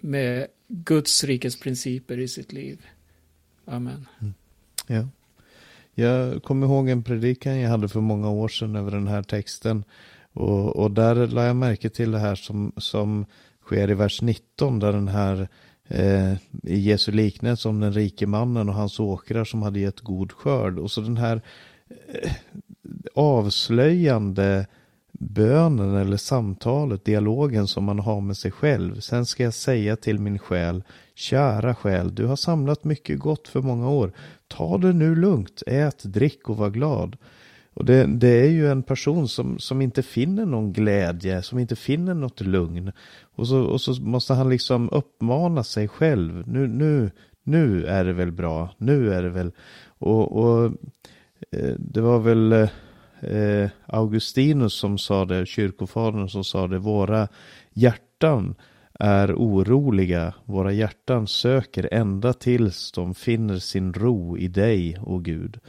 [0.00, 2.86] med Guds rikes principer i sitt liv.
[3.64, 4.08] Amen.
[4.20, 4.34] Mm.
[4.86, 5.08] Ja.
[5.94, 9.84] jag kommer ihåg en predikan jag hade för många år sedan över den här texten.
[10.32, 13.26] Och, och där la jag märke till det här som, som
[13.64, 15.48] sker i vers 19 där den här
[15.90, 20.32] eh, i Jesu liknelse om den rike mannen och hans åkrar som hade gett god
[20.32, 20.78] skörd.
[20.78, 21.42] Och så den här
[22.08, 22.32] eh,
[23.14, 24.66] avslöjande
[25.12, 29.00] bönen eller samtalet, dialogen som man har med sig själv.
[29.00, 30.82] Sen ska jag säga till min själ,
[31.14, 34.12] kära själ, du har samlat mycket gott för många år.
[34.48, 37.16] Ta det nu lugnt, ät, drick och var glad.
[37.80, 41.76] Och det, det, är ju en person som, som inte finner någon glädje, som inte
[41.76, 42.92] finner något lugn.
[43.36, 46.48] Och så, och så måste han liksom uppmana sig själv.
[46.48, 47.10] Nu, nu,
[47.42, 49.52] nu är det väl bra, nu är det väl.
[49.98, 50.64] Och, och
[51.50, 52.52] eh, det var väl
[53.20, 57.28] eh, Augustinus som sa det, kyrkofadern som sa det, våra
[57.72, 58.54] hjärtan
[58.98, 65.60] är oroliga, våra hjärtan söker ända tills de finner sin ro i dig, o Gud.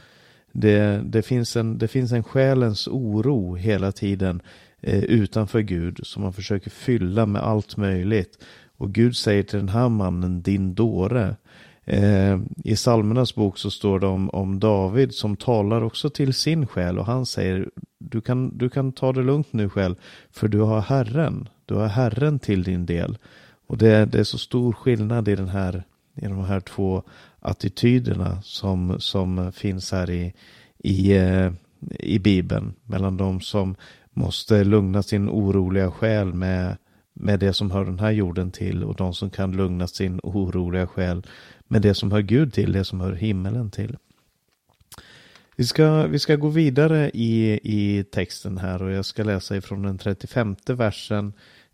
[0.52, 4.42] Det, det, finns en, det finns en själens oro hela tiden
[4.80, 8.44] eh, utanför Gud som man försöker fylla med allt möjligt.
[8.76, 11.36] Och Gud säger till den här mannen, din dåre.
[11.84, 16.66] Eh, I Salmernas bok så står det om, om David som talar också till sin
[16.66, 19.94] själ och han säger du kan, du kan ta det lugnt nu själv
[20.30, 21.48] för du har Herren.
[21.66, 23.18] Du har Herren till din del.
[23.66, 27.02] Och det, det är så stor skillnad i den här i de här två
[27.40, 30.34] attityderna som, som finns här i,
[30.78, 31.52] i, eh,
[31.98, 32.74] i Bibeln.
[32.84, 33.76] Mellan de som
[34.10, 36.76] måste lugna sin oroliga själ med,
[37.12, 40.86] med det som hör den här jorden till och de som kan lugna sin oroliga
[40.86, 41.26] själ
[41.68, 43.96] med det som hör Gud till, det som hör himmelen till.
[45.56, 49.82] Vi ska, vi ska gå vidare i, i texten här och jag ska läsa ifrån
[49.82, 51.32] den 35 versen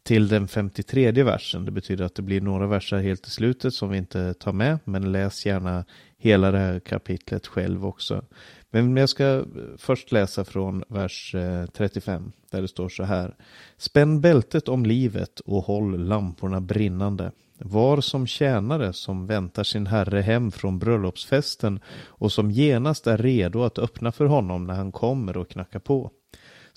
[0.08, 1.64] till den 53 versen.
[1.64, 4.78] Det betyder att det blir några verser helt i slutet som vi inte tar med,
[4.84, 5.84] men läs gärna
[6.18, 8.24] hela det här kapitlet själv också.
[8.70, 9.44] Men jag ska
[9.78, 13.34] först läsa från vers eh, 35 där det står så här.
[13.76, 17.32] Spänn bältet om livet och håll lamporna brinnande.
[17.58, 23.62] Var som tjänare som väntar sin herre hem från bröllopsfesten och som genast är redo
[23.62, 26.10] att öppna för honom när han kommer och knackar på.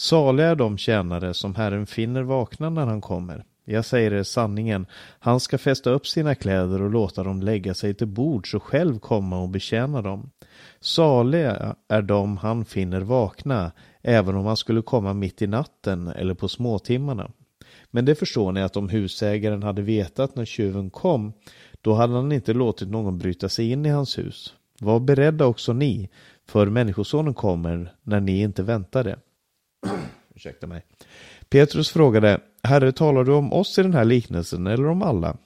[0.01, 3.45] Saliga är de tjänare som Herren finner vakna när han kommer.
[3.65, 4.85] Jag säger er sanningen,
[5.19, 8.99] han ska fästa upp sina kläder och låta dem lägga sig till bords och själv
[8.99, 10.31] komma och betjäna dem.
[10.79, 16.33] Saliga är de han finner vakna, även om han skulle komma mitt i natten eller
[16.33, 17.31] på småtimmarna.
[17.91, 21.33] Men det förstår ni att om husägaren hade vetat när tjuven kom,
[21.81, 24.53] då hade han inte låtit någon bryta sig in i hans hus.
[24.79, 26.09] Var beredda också ni,
[26.47, 29.19] för Människosonen kommer när ni inte väntar det.
[30.35, 30.83] Ursäkta mig.
[31.49, 35.37] Petrus frågade, Herre, talar du om oss i den här liknelsen eller om alla?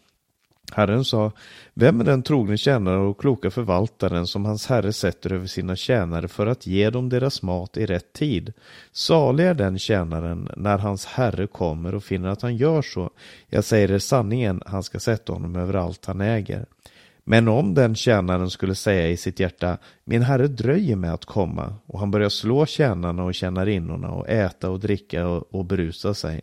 [0.71, 1.32] Herren sa,
[1.74, 6.28] vem är den trogne tjänare och kloka förvaltaren som hans herre sätter över sina tjänare
[6.28, 8.54] för att ge dem deras mat i rätt tid?
[8.91, 13.10] Salig är den tjänaren när hans herre kommer och finner att han gör så.
[13.48, 16.65] Jag säger er sanningen, han ska sätta honom över allt han äger.
[17.27, 21.73] Men om den tjänaren skulle säga i sitt hjärta, min herre dröjer med att komma,
[21.85, 26.41] och han börjar slå tjänarna och tjänarinnorna och äta och dricka och, och berusa sig,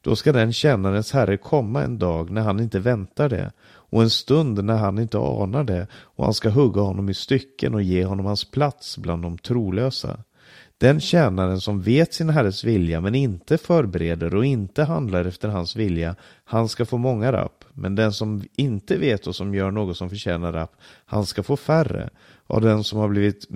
[0.00, 4.10] då ska den tjänarens herre komma en dag när han inte väntar det, och en
[4.10, 8.04] stund när han inte anar det, och han ska hugga honom i stycken och ge
[8.04, 10.18] honom hans plats bland de trolösa.
[10.78, 15.76] Den tjänaren som vet sin herres vilja men inte förbereder och inte handlar efter hans
[15.76, 17.64] vilja, han ska få många rapp.
[17.72, 21.56] Men den som inte vet och som gör något som förtjänar rapp, han ska få
[21.56, 22.10] färre.
[22.46, 23.48] Av den som har blivit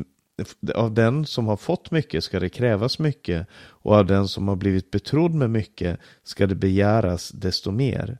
[0.74, 4.57] av den som har fått mycket ska det krävas mycket och av den som har
[4.57, 8.18] blivit betrodd med mycket ska det begäras desto mer.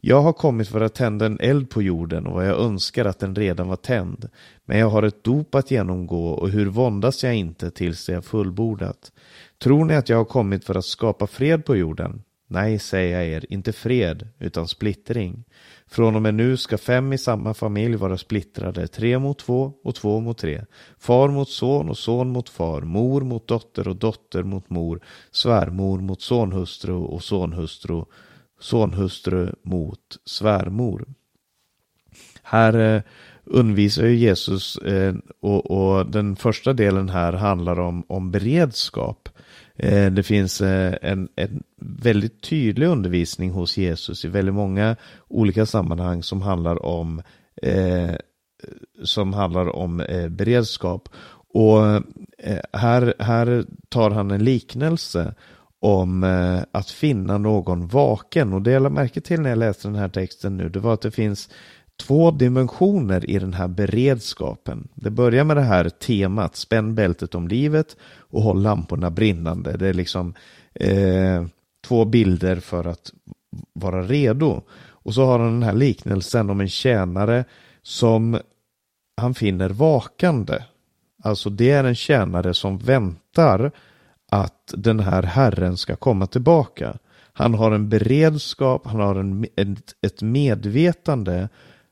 [0.00, 3.18] Jag har kommit för att tända en eld på jorden och vad jag önskar att
[3.18, 4.28] den redan var tänd.
[4.64, 8.20] Men jag har ett dop att genomgå och hur våndas jag inte tills det är
[8.20, 9.12] fullbordat.
[9.62, 12.22] Tror ni att jag har kommit för att skapa fred på jorden?
[12.48, 15.44] Nej, säger jag er, inte fred, utan splittring.
[15.86, 19.94] Från och med nu ska fem i samma familj vara splittrade, tre mot två och
[19.94, 20.64] två mot tre.
[20.98, 26.00] Far mot son och son mot far, mor mot dotter och dotter mot mor, svärmor
[26.00, 28.04] mot sonhustru och sonhustru
[28.60, 31.04] sonhustru mot svärmor.
[32.42, 33.02] Här undvisar
[33.44, 39.28] undervisar ju Jesus eh, och, och, den första delen här handlar om, om beredskap.
[39.76, 44.96] Eh, det finns en, en väldigt tydlig undervisning hos Jesus i väldigt många
[45.28, 47.22] olika sammanhang som handlar om
[49.04, 49.96] som handlar om
[50.30, 51.08] beredskap.
[51.54, 51.80] Och
[52.72, 55.34] här, här tar han en liknelse
[55.86, 58.52] om eh, att finna någon vaken.
[58.52, 60.94] Och det jag lade märke till när jag läste den här texten nu, det var
[60.94, 61.48] att det finns
[61.96, 64.88] två dimensioner i den här beredskapen.
[64.94, 69.76] Det börjar med det här temat, spänn bältet om livet och håll lamporna brinnande.
[69.76, 70.34] Det är liksom
[70.74, 71.46] eh,
[71.86, 73.12] två bilder för att
[73.72, 74.62] vara redo.
[74.88, 77.44] Och så har han den här liknelsen om en tjänare
[77.82, 78.38] som
[79.16, 80.58] han finner vakande.
[81.22, 83.72] Alltså det är en tjänare som väntar
[84.30, 86.98] att den här herren ska komma tillbaka.
[87.32, 89.46] Han har en beredskap, han har en,
[90.02, 91.48] ett medvetande.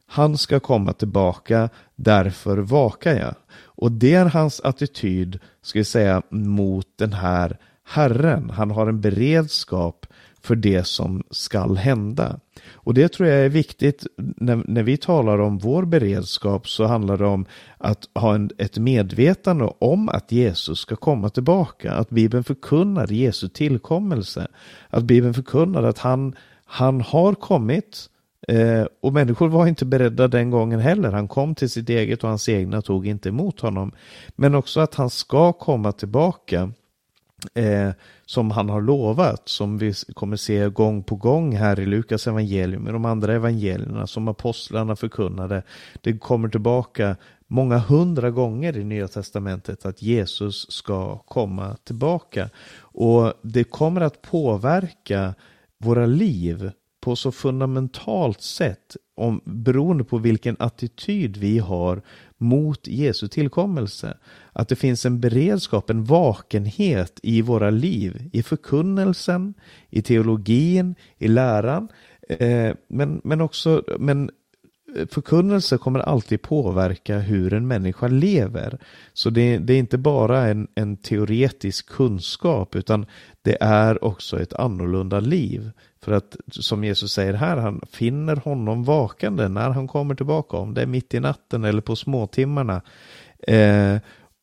[0.07, 3.35] Han ska komma tillbaka, därför vakar jag.
[3.64, 8.51] Och det är hans attityd, ska vi säga, mot den här Herren.
[8.51, 10.07] Han har en beredskap
[10.45, 12.40] för det som skall hända.
[12.72, 17.16] Och det tror jag är viktigt när, när vi talar om vår beredskap så handlar
[17.16, 17.47] det om
[17.78, 21.92] att ha en, ett medvetande om att Jesus ska komma tillbaka.
[21.92, 24.47] Att Bibeln förkunnar Jesu tillkommelse.
[24.90, 28.11] Att Bibeln förkunnar att han, han har kommit
[28.49, 31.12] eh, och människor var inte beredda den gången heller.
[31.12, 33.92] Han kom till sitt eget och hans egna tog inte emot honom.
[34.36, 36.72] Men också att han ska komma tillbaka
[37.55, 37.90] eh,
[38.26, 42.88] som han har lovat, som vi kommer se gång på gång här i Lukas evangelium,
[42.88, 45.62] i de andra evangelierna som apostlarna förkunnade.
[46.01, 47.16] Det kommer tillbaka
[47.47, 52.51] många hundra gånger i Nya Testamentet att Jesus ska komma tillbaka.
[52.78, 55.34] Och det kommer att påverka
[55.78, 56.70] våra liv
[57.01, 62.03] på så fundamentalt sätt om, beroende på vilken attityd vi har
[62.39, 64.16] mot Jesu tillkommelse.
[64.53, 69.55] Att det finns en beredskap, en vakenhet i våra liv, i förkunnelsen,
[69.91, 71.89] i teologin, i läran.
[72.28, 74.30] Eh, men, men också, men
[74.97, 78.78] eh, förkunnelse kommer alltid påverka hur en människa lever.
[79.12, 83.07] Så det, det, är inte bara en, en teoretisk kunskap utan
[83.43, 85.70] det är också ett annorlunda liv.
[86.05, 90.74] För att som Jesus säger här, han finner honom vakande när han kommer tillbaka, om
[90.74, 92.82] det är mitt i natten eller på småtimmarna.
[93.48, 93.96] Eh,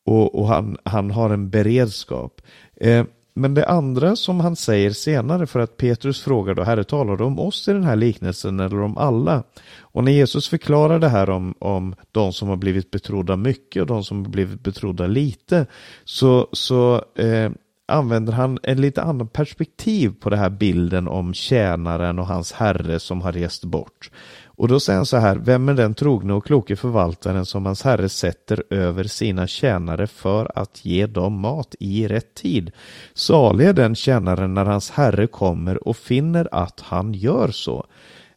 [0.06, 2.40] och, och han, han har en beredskap.
[2.76, 3.04] Eh,
[3.34, 7.24] men det andra som han säger senare, för att Petrus frågar då, Herre talar du
[7.24, 9.42] om oss i den här liknelsen eller om alla?
[9.80, 13.86] Och när Jesus förklarar det här om, om de som har blivit betrodda mycket och
[13.86, 15.66] de som har blivit betrodda lite,
[16.04, 17.50] så, så eh,
[17.88, 23.00] använder han en lite annan perspektiv på den här bilden om tjänaren och hans herre
[23.00, 24.10] som har rest bort.
[24.44, 27.82] Och då säger han så här, vem är den trogne och kloke förvaltaren som hans
[27.82, 32.70] herre sätter över sina tjänare för att ge dem mat i rätt tid?
[33.14, 37.86] Salig är den tjänaren när hans herre kommer och finner att han gör så.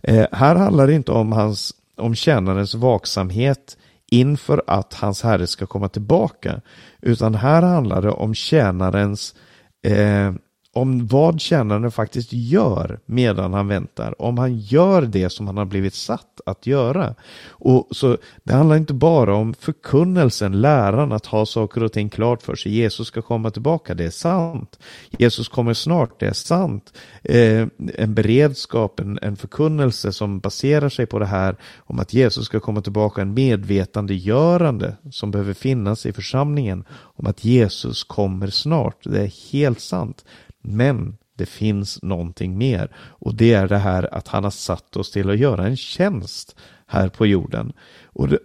[0.02, 3.78] Eh, här handlar det inte om, hans, om tjänarens vaksamhet
[4.12, 6.62] inför att hans herre ska komma tillbaka,
[7.02, 9.36] utan här handlar det om tjänarens
[9.84, 10.34] eh,
[10.76, 14.22] om vad tjänaren faktiskt gör medan han väntar.
[14.22, 17.16] Om han gör det som han har blivit satt att göra.
[17.50, 22.42] Och så Det handlar inte bara om förkunnelsen, läran, att ha saker och ting klart
[22.42, 22.72] för sig.
[22.72, 24.80] Jesus ska komma tillbaka, det är sant.
[25.18, 26.94] Jesus kommer snart, det är sant.
[27.24, 32.46] Eh, en beredskap, en, en förkunnelse som baserar sig på det här om att Jesus
[32.46, 38.98] ska komma tillbaka, en medvetandegörande som behöver finnas i församlingen om att Jesus kommer snart.
[39.04, 40.26] Det är helt sant.
[40.68, 45.12] Men det finns någonting mer och det är det här att han har satt oss
[45.12, 46.56] till att göra en tjänst
[46.88, 47.74] här på jorden.
[48.06, 48.40] Och det,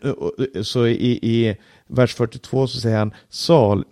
[0.64, 1.56] så i, i
[1.86, 3.84] vers 42 så säger han sal,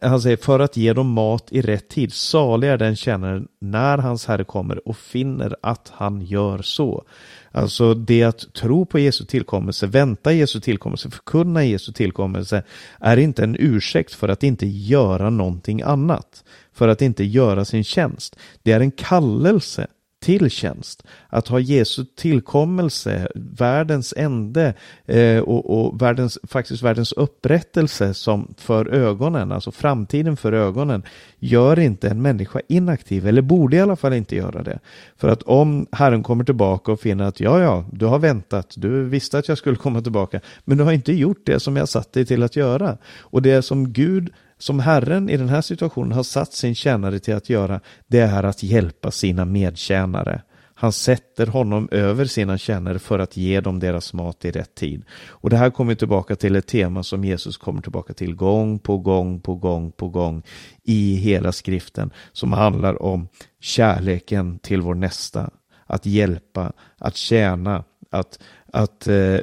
[0.00, 2.12] han säger för att ge dem mat i rätt tid.
[2.12, 7.04] Salig är den tjänaren när hans herre kommer och finner att han gör så.
[7.50, 12.62] Alltså det att tro på Jesu tillkommelse, vänta Jesu tillkommelse, förkunna Jesu tillkommelse
[13.00, 16.44] är inte en ursäkt för att inte göra någonting annat
[16.82, 18.36] för att inte göra sin tjänst.
[18.62, 19.86] Det är en kallelse
[20.22, 21.02] till tjänst.
[21.28, 24.74] Att ha Jesu tillkommelse, världens ände
[25.06, 31.02] eh, och, och, världens, faktiskt världens upprättelse som för ögonen, alltså framtiden för ögonen,
[31.38, 34.78] gör inte en människa inaktiv, eller borde i alla fall inte göra det.
[35.16, 39.04] För att om Herren kommer tillbaka och finner att ja, ja, du har väntat, du
[39.04, 42.12] visste att jag skulle komma tillbaka, men du har inte gjort det som jag satt
[42.12, 42.98] dig till att göra.
[43.20, 44.32] Och det som Gud
[44.62, 48.42] som Herren i den här situationen har satt sin tjänare till att göra, det är
[48.42, 50.42] att hjälpa sina medtjänare.
[50.74, 55.04] Han sätter honom över sina tjänare för att ge dem deras mat i rätt tid.
[55.28, 58.98] Och det här kommer tillbaka till ett tema som Jesus kommer tillbaka till gång på
[58.98, 60.42] gång på gång på gång
[60.82, 63.28] i hela skriften som handlar om
[63.60, 65.50] kärleken till vår nästa,
[65.86, 68.38] att hjälpa, att tjäna, att,
[68.74, 69.38] att eh,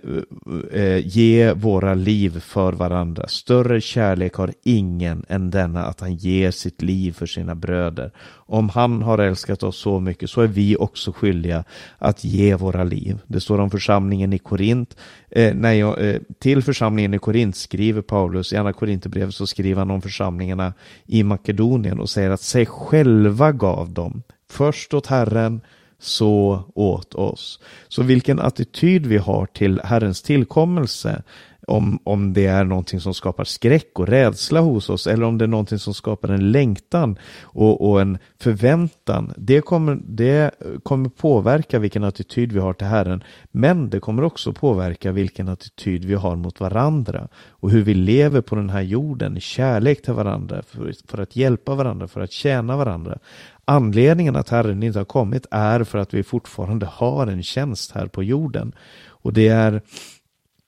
[0.72, 3.28] eh, ge våra liv för varandra.
[3.28, 8.12] Större kärlek har ingen än denna att han ger sitt liv för sina bröder.
[8.32, 11.64] Om han har älskat oss så mycket så är vi också skyldiga
[11.98, 13.20] att ge våra liv.
[13.28, 14.98] Det står om församlingen i Korint.
[15.32, 19.92] Eh, nej, eh, till församlingen i Korint skriver Paulus, i andra Korinthierbrevet så skriver han
[19.92, 20.74] om församlingarna
[21.06, 25.62] i Makedonien och säger att sig själva gav dem först åt Herren
[26.00, 27.60] så åt oss.
[27.88, 31.24] Så vilken attityd vi har till Herrens tillkommelse,
[31.70, 35.46] om, om det är någonting som skapar skräck och rädsla hos oss eller om det
[35.46, 39.34] är någonting som skapar en längtan och, och en förväntan.
[39.38, 40.52] Det kommer, det
[40.84, 43.24] kommer påverka vilken attityd vi har till Herren.
[43.52, 48.42] Men det kommer också påverka vilken attityd vi har mot varandra och hur vi lever
[48.42, 52.32] på den här jorden, i kärlek till varandra, för, för att hjälpa varandra, för att
[52.32, 53.20] tjäna varandra.
[53.66, 58.08] Anledningen att Herren inte har kommit är för att vi fortfarande har en tjänst här
[58.08, 58.76] på jorden.
[59.08, 59.82] Och det är,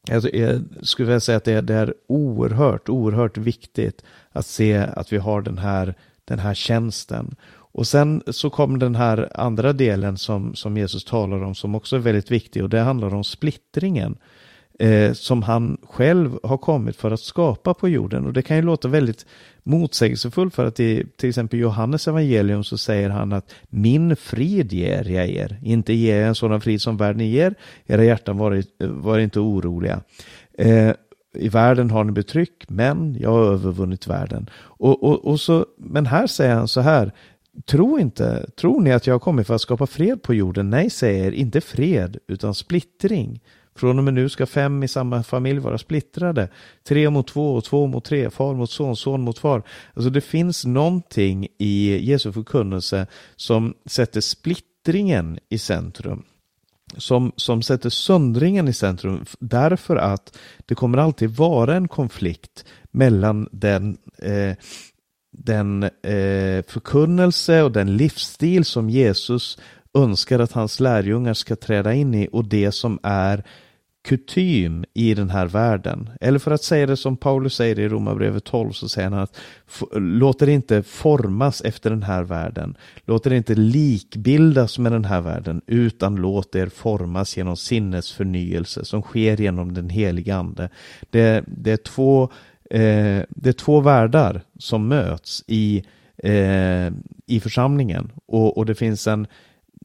[0.10, 4.46] Alltså, eh, jag skulle vilja säga att det är, det är oerhört, oerhört viktigt att
[4.46, 5.94] se att vi har den här,
[6.26, 7.36] den här tjänsten.
[7.74, 11.96] Och sen så kommer den här andra delen som, som Jesus talar om som också
[11.96, 14.18] är väldigt viktig och det handlar om splittringen
[14.80, 18.26] eh, som han själv har kommit för att skapa på jorden.
[18.26, 19.26] Och det kan ju låta väldigt
[19.64, 25.10] motsägelsefullt för att i till exempel Johannes evangelium så säger han att min frid ger
[25.10, 27.56] jag er, inte ger jag en sådan frid som världen ger,
[27.86, 28.64] era hjärtan var,
[29.02, 30.02] var inte oroliga.
[30.58, 30.92] Eh,
[31.34, 34.50] i världen har ni betryck, men jag har övervunnit världen.
[34.54, 37.12] Och, och, och så, men här säger han så här,
[37.66, 40.70] Tro inte, tror ni att jag har kommit för att skapa fred på jorden?
[40.70, 43.42] Nej, säger inte fred, utan splittring.
[43.76, 46.50] Från och med nu ska fem i samma familj vara splittrade.
[46.84, 49.64] Tre mot två och två mot tre, far mot son, son mot far.
[49.94, 56.24] Alltså det finns någonting i Jesu förkunnelse som sätter splittringen i centrum.
[56.98, 63.50] Som, som sätter söndringen i centrum därför att det kommer alltid vara en konflikt mellan
[63.52, 64.56] den eh,
[65.38, 69.58] den eh, förkunnelse och den livsstil som Jesus
[69.94, 73.44] önskar att hans lärjungar ska träda in i och det som är
[74.04, 76.10] kutym i den här världen.
[76.22, 79.40] Eller för att säga det som Paulus säger i Romarbrevet 12 så säger han att
[79.96, 82.78] låt er inte formas efter den här världen.
[83.06, 89.02] Låt er inte likbildas med den här världen utan låt er formas genom sinnesförnyelse som
[89.02, 90.70] sker genom den heliga ande.
[91.10, 92.24] Det, det, är, två,
[92.70, 95.84] eh, det är två världar som möts i,
[96.18, 96.88] eh,
[97.28, 99.28] i församlingen och, och det finns en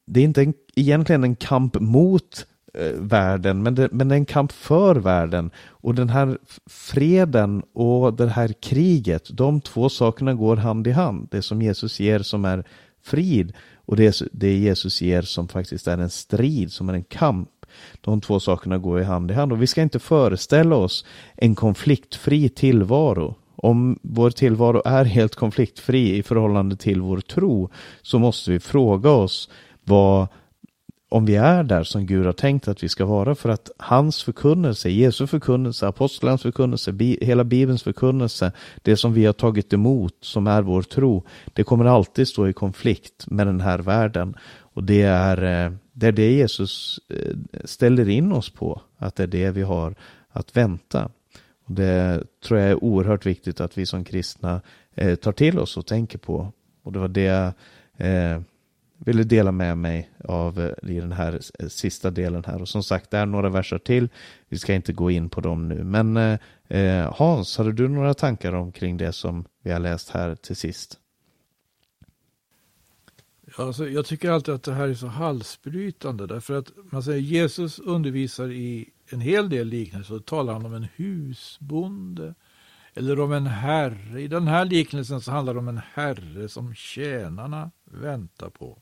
[0.07, 4.17] det är inte en, egentligen en kamp mot eh, världen, men det, men det är
[4.17, 5.51] en kamp för världen.
[5.69, 11.29] Och den här freden och det här kriget, de två sakerna går hand i hand.
[11.31, 12.65] Det som Jesus ger som är
[13.03, 17.49] frid och det, det Jesus ger som faktiskt är en strid, som är en kamp.
[18.01, 21.05] De två sakerna går i hand i hand och vi ska inte föreställa oss
[21.37, 23.35] en konfliktfri tillvaro.
[23.57, 27.71] Om vår tillvaro är helt konfliktfri i förhållande till vår tro
[28.03, 29.51] så måste vi fråga oss
[29.87, 30.27] vad,
[31.09, 34.23] om vi är där som Gud har tänkt att vi ska vara för att hans
[34.23, 40.15] förkunnelse, Jesu förkunnelse, apostlarnas förkunnelse, bi, hela Bibelns förkunnelse, det som vi har tagit emot
[40.21, 44.37] som är vår tro, det kommer alltid stå i konflikt med den här världen.
[44.59, 49.23] Och det är, eh, det är det Jesus eh, ställer in oss på, att det
[49.23, 49.95] är det vi har
[50.29, 51.11] att vänta.
[51.67, 54.61] Och det tror jag är oerhört viktigt att vi som kristna
[54.95, 56.53] eh, tar till oss och tänker på.
[56.83, 57.55] Och det var det
[57.97, 58.41] eh,
[58.99, 62.63] ville dela med mig av eh, i den här eh, sista delen här.
[62.63, 64.09] Och som sagt, det är några verser till.
[64.49, 65.85] Vi ska inte gå in på dem nu.
[65.85, 66.39] Men eh,
[66.69, 70.99] eh Hans, hade du några tankar omkring det som vi har läst här till sist?
[73.59, 77.79] Alltså, jag tycker alltid att det här är så halsbrytande därför att man säger Jesus
[77.79, 82.35] undervisar i en hel del liknelser Då talar han om en husbonde
[82.95, 84.21] eller om en herre.
[84.21, 88.79] I den här liknelsen så handlar det om en herre som tjänarna väntar på.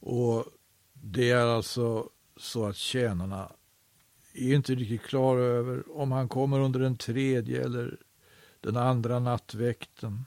[0.00, 0.44] Och
[0.92, 3.52] det är alltså så att tjänarna
[4.34, 7.96] är inte riktigt klara över om han kommer under den tredje eller
[8.60, 10.24] den andra nattväkten.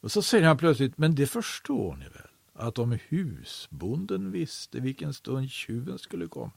[0.00, 5.14] Och så säger han plötsligt, men det förstår ni väl, att om husbonden visste vilken
[5.14, 6.52] stund tjuven skulle komma.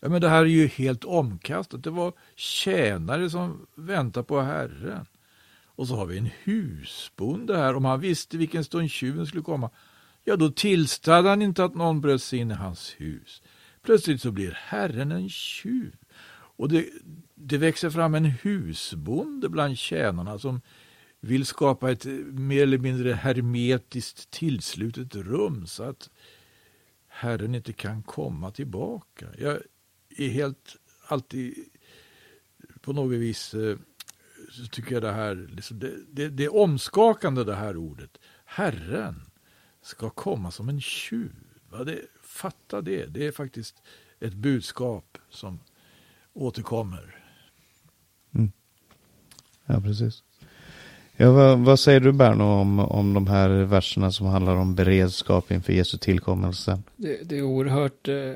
[0.00, 1.84] Ja, men det här är ju helt omkastat.
[1.84, 5.06] Det var tjänare som väntade på Herren.
[5.64, 7.76] Och så har vi en husbonde här.
[7.76, 9.70] Om han visste vilken stund tjuven skulle komma,
[10.24, 13.42] ja då tillstod han inte att någon bröt sig in i hans hus.
[13.82, 15.96] Plötsligt så blir Herren en tjuv.
[16.56, 16.86] Och det,
[17.34, 20.60] det växer fram en husbonde bland tjänarna som
[21.20, 26.10] vill skapa ett mer eller mindre hermetiskt tillslutet rum så att
[27.08, 29.26] Herren inte kan komma tillbaka.
[29.38, 29.58] Jag,
[30.16, 30.76] är helt
[31.08, 31.54] alltid
[32.80, 33.76] på något vis eh,
[34.50, 38.18] så tycker jag det här, liksom, det, det, det är omskakande det här ordet.
[38.44, 39.31] Herren
[39.82, 41.32] ska komma som en tjuv.
[41.86, 43.82] Det, fatta det, det är faktiskt
[44.20, 45.60] ett budskap som
[46.32, 47.16] återkommer.
[48.34, 48.52] Mm.
[49.66, 50.22] Ja, precis.
[51.16, 55.50] Ja, vad, vad, säger du Berno om, om de här verserna som handlar om beredskap
[55.50, 56.82] inför Jesu tillkommelse?
[56.96, 58.32] Det, det är oerhört eh,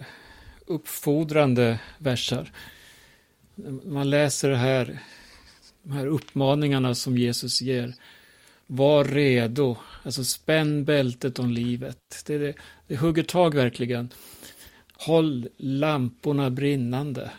[0.66, 2.52] uppfordrande verser.
[3.84, 4.98] Man läser det här,
[5.82, 7.94] de här uppmaningarna som Jesus ger.
[8.66, 12.22] Var redo, alltså spänn bältet om livet.
[12.26, 12.54] Det, det,
[12.86, 14.12] det hugger tag verkligen.
[14.92, 17.30] Håll lamporna brinnande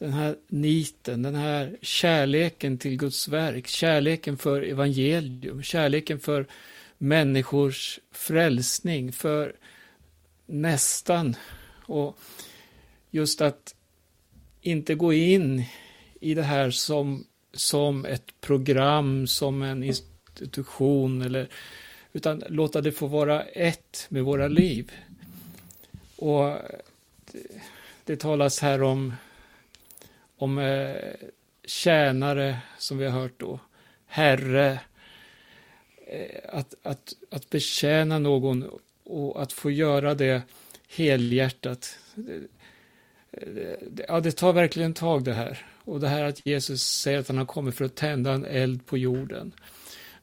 [0.00, 6.46] den här niten, den här kärleken till Guds verk, kärleken för evangelium, kärleken för
[6.98, 9.56] människors frälsning, för
[10.46, 11.36] nästan.
[11.86, 12.18] Och
[13.10, 13.74] just att
[14.60, 15.64] inte gå in
[16.20, 19.82] i det här som, som ett program, som en
[20.40, 21.48] institution, eller,
[22.12, 24.92] utan låta det få vara ett med våra liv.
[26.16, 26.56] Och
[27.32, 27.46] det,
[28.04, 29.14] det talas här om
[30.40, 30.96] om eh,
[31.64, 33.60] tjänare, som vi har hört då,
[34.06, 34.80] herre,
[36.06, 38.70] eh, att, att, att betjäna någon
[39.04, 40.42] och att få göra det
[40.88, 41.98] helhjärtat.
[44.08, 45.66] Ja, det tar verkligen tag det här.
[45.84, 48.86] Och det här att Jesus säger att han har kommit för att tända en eld
[48.86, 49.52] på jorden.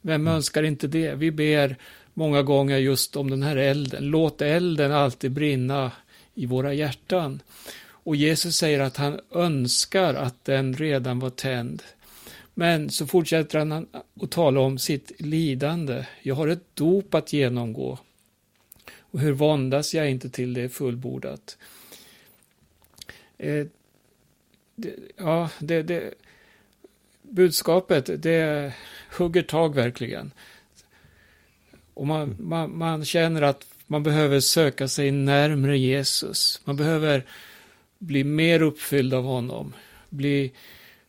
[0.07, 0.33] Vem mm.
[0.33, 1.15] önskar inte det?
[1.15, 1.77] Vi ber
[2.13, 4.03] många gånger just om den här elden.
[4.09, 5.91] Låt elden alltid brinna
[6.35, 7.41] i våra hjärtan.
[7.89, 11.83] Och Jesus säger att han önskar att den redan var tänd.
[12.53, 13.87] Men så fortsätter han
[14.21, 16.05] att tala om sitt lidande.
[16.21, 17.99] Jag har ett dop att genomgå.
[18.99, 21.57] Och hur våndas jag inte till det fullbordat?
[23.37, 23.65] Eh,
[24.75, 26.13] det, ja, det, det,
[27.30, 28.73] budskapet, det
[29.17, 30.32] hugger tag verkligen.
[31.93, 36.61] Och man, man, man känner att man behöver söka sig närmre Jesus.
[36.65, 37.25] Man behöver
[37.99, 39.73] bli mer uppfylld av honom,
[40.09, 40.51] bli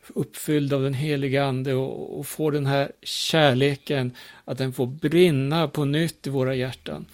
[0.07, 4.11] uppfylld av den heliga ande och, och få den här kärleken,
[4.45, 7.05] att den får brinna på nytt i våra hjärtan.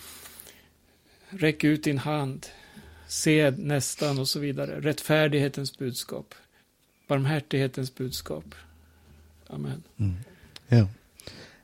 [1.29, 2.45] Räck ut din hand,
[3.07, 4.79] se nästan och så vidare.
[4.81, 6.35] Rättfärdighetens budskap,
[7.07, 8.55] barmhärtighetens budskap.
[9.49, 9.83] Amen.
[9.97, 10.13] Mm.
[10.67, 10.87] Ja.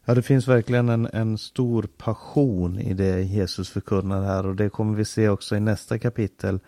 [0.06, 4.70] ja, det finns verkligen en, en stor passion i det Jesus förkunnar här och det
[4.70, 6.60] kommer vi se också i nästa kapitel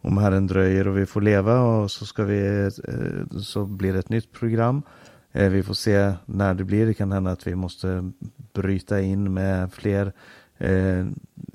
[0.00, 3.98] om Herren dröjer och vi får leva och så, ska vi, eh, så blir det
[3.98, 4.82] ett nytt program.
[5.32, 6.86] Eh, vi får se när det blir.
[6.86, 8.10] Det kan hända att vi måste
[8.52, 10.12] bryta in med fler
[10.58, 11.06] eh,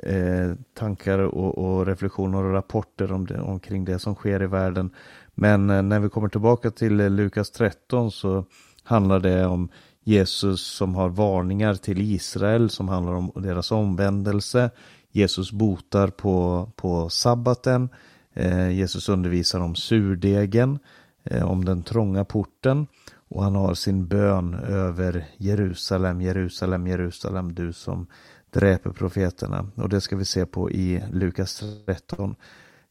[0.03, 4.89] eh, tankar och, och, reflektioner och rapporter om det, omkring det som sker i världen.
[5.33, 8.45] Men eh, när vi kommer tillbaka till Lukas 13 så
[8.85, 9.69] handlar det om
[10.03, 14.69] Jesus som har varningar till Israel som handlar om deras omvändelse.
[15.11, 17.89] Jesus botar på, på sabbaten.
[18.33, 20.79] Eh, Jesus undervisar om surdegen,
[21.23, 22.87] eh, om den trånga porten
[23.35, 28.07] och han har sin bön över Jerusalem, Jerusalem, Jerusalem, du som
[28.49, 29.67] dräper profeterna.
[29.75, 32.35] Och det ska vi se på i Lukas 13.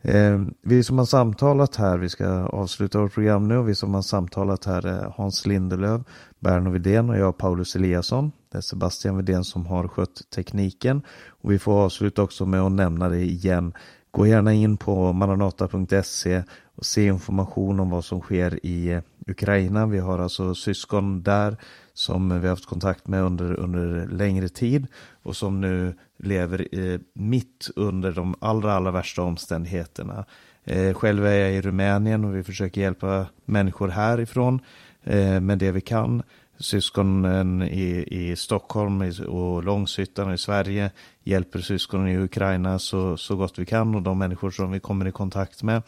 [0.06, 3.94] Eh, vi som har samtalat här, vi ska avsluta vårt program nu, och vi som
[3.94, 6.02] har samtalat här är Hans Lindelöf,
[6.40, 8.32] Berno Widén och jag Paulus Eliasson.
[8.52, 11.02] Det är Sebastian Widén som har skött tekniken.
[11.28, 13.72] Och vi får avsluta också med att nämna det igen.
[14.10, 16.42] Gå gärna in på maranata.se
[16.74, 19.86] och se information om vad som sker i Ukraina.
[19.86, 21.56] Vi har alltså syskon där
[21.94, 24.86] som vi har haft kontakt med under, under längre tid
[25.22, 30.24] och som nu lever eh, mitt under de allra, allra värsta omständigheterna.
[30.64, 34.60] Eh, själv är jag i Rumänien och vi försöker hjälpa människor härifrån
[35.04, 36.22] eh, med det vi kan
[36.58, 40.90] syskonen i, i Stockholm och Långshyttan i Sverige
[41.22, 45.06] hjälper syskonen i Ukraina så, så gott vi kan och de människor som vi kommer
[45.06, 45.82] i kontakt med.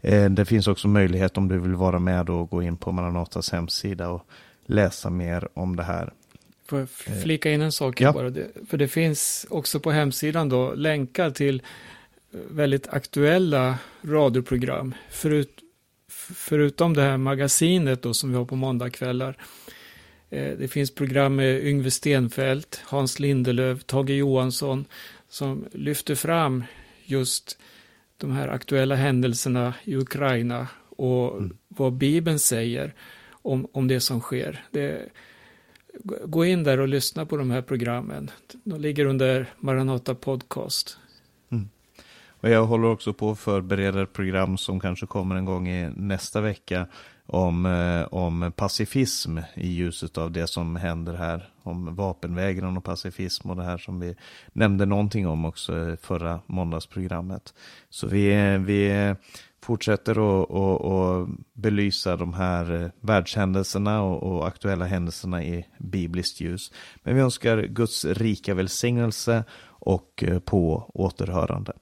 [0.00, 3.52] Eh, det finns också möjlighet om du vill vara med och gå in på Maranatas
[3.52, 4.26] hemsida och
[4.66, 6.12] läsa mer om det här.
[6.66, 6.88] Får jag
[7.22, 8.12] flika in en sak ja.
[8.12, 8.32] bara?
[8.68, 11.62] För det finns också på hemsidan då länkar till
[12.50, 14.94] väldigt aktuella radioprogram.
[15.10, 15.60] Förut,
[16.34, 19.36] förutom det här magasinet då som vi har på måndagkvällar
[20.34, 24.84] Eh, det finns program med Yngve Stenfeldt, Hans Lindelöf, Tage Johansson
[25.28, 26.64] som lyfter fram
[27.04, 27.58] just
[28.16, 31.56] de här aktuella händelserna i Ukraina och mm.
[31.68, 32.94] vad Bibeln säger
[33.30, 34.64] om, om det som sker.
[34.70, 35.08] Det,
[36.24, 38.30] gå in där och lyssna på de här programmen.
[38.64, 40.98] De ligger under Maranata Podcast.
[41.50, 41.68] Mm.
[42.28, 45.90] Och jag håller också på att förbereda ett program som kanske kommer en gång i
[45.96, 46.86] nästa vecka
[47.26, 51.48] om, eh, om pacifism i ljuset av det som händer här.
[51.62, 54.16] Om vapenvägran och pacifism och det här som vi
[54.52, 57.54] nämnde någonting om också i förra måndagsprogrammet.
[57.90, 59.14] Så vi, vi
[59.64, 66.40] fortsätter att, att, att belysa de här eh, världshändelserna och, och aktuella händelserna i bibliskt
[66.40, 66.72] ljus.
[67.02, 71.72] Men vi önskar Guds rika välsignelse och eh, på återhörande.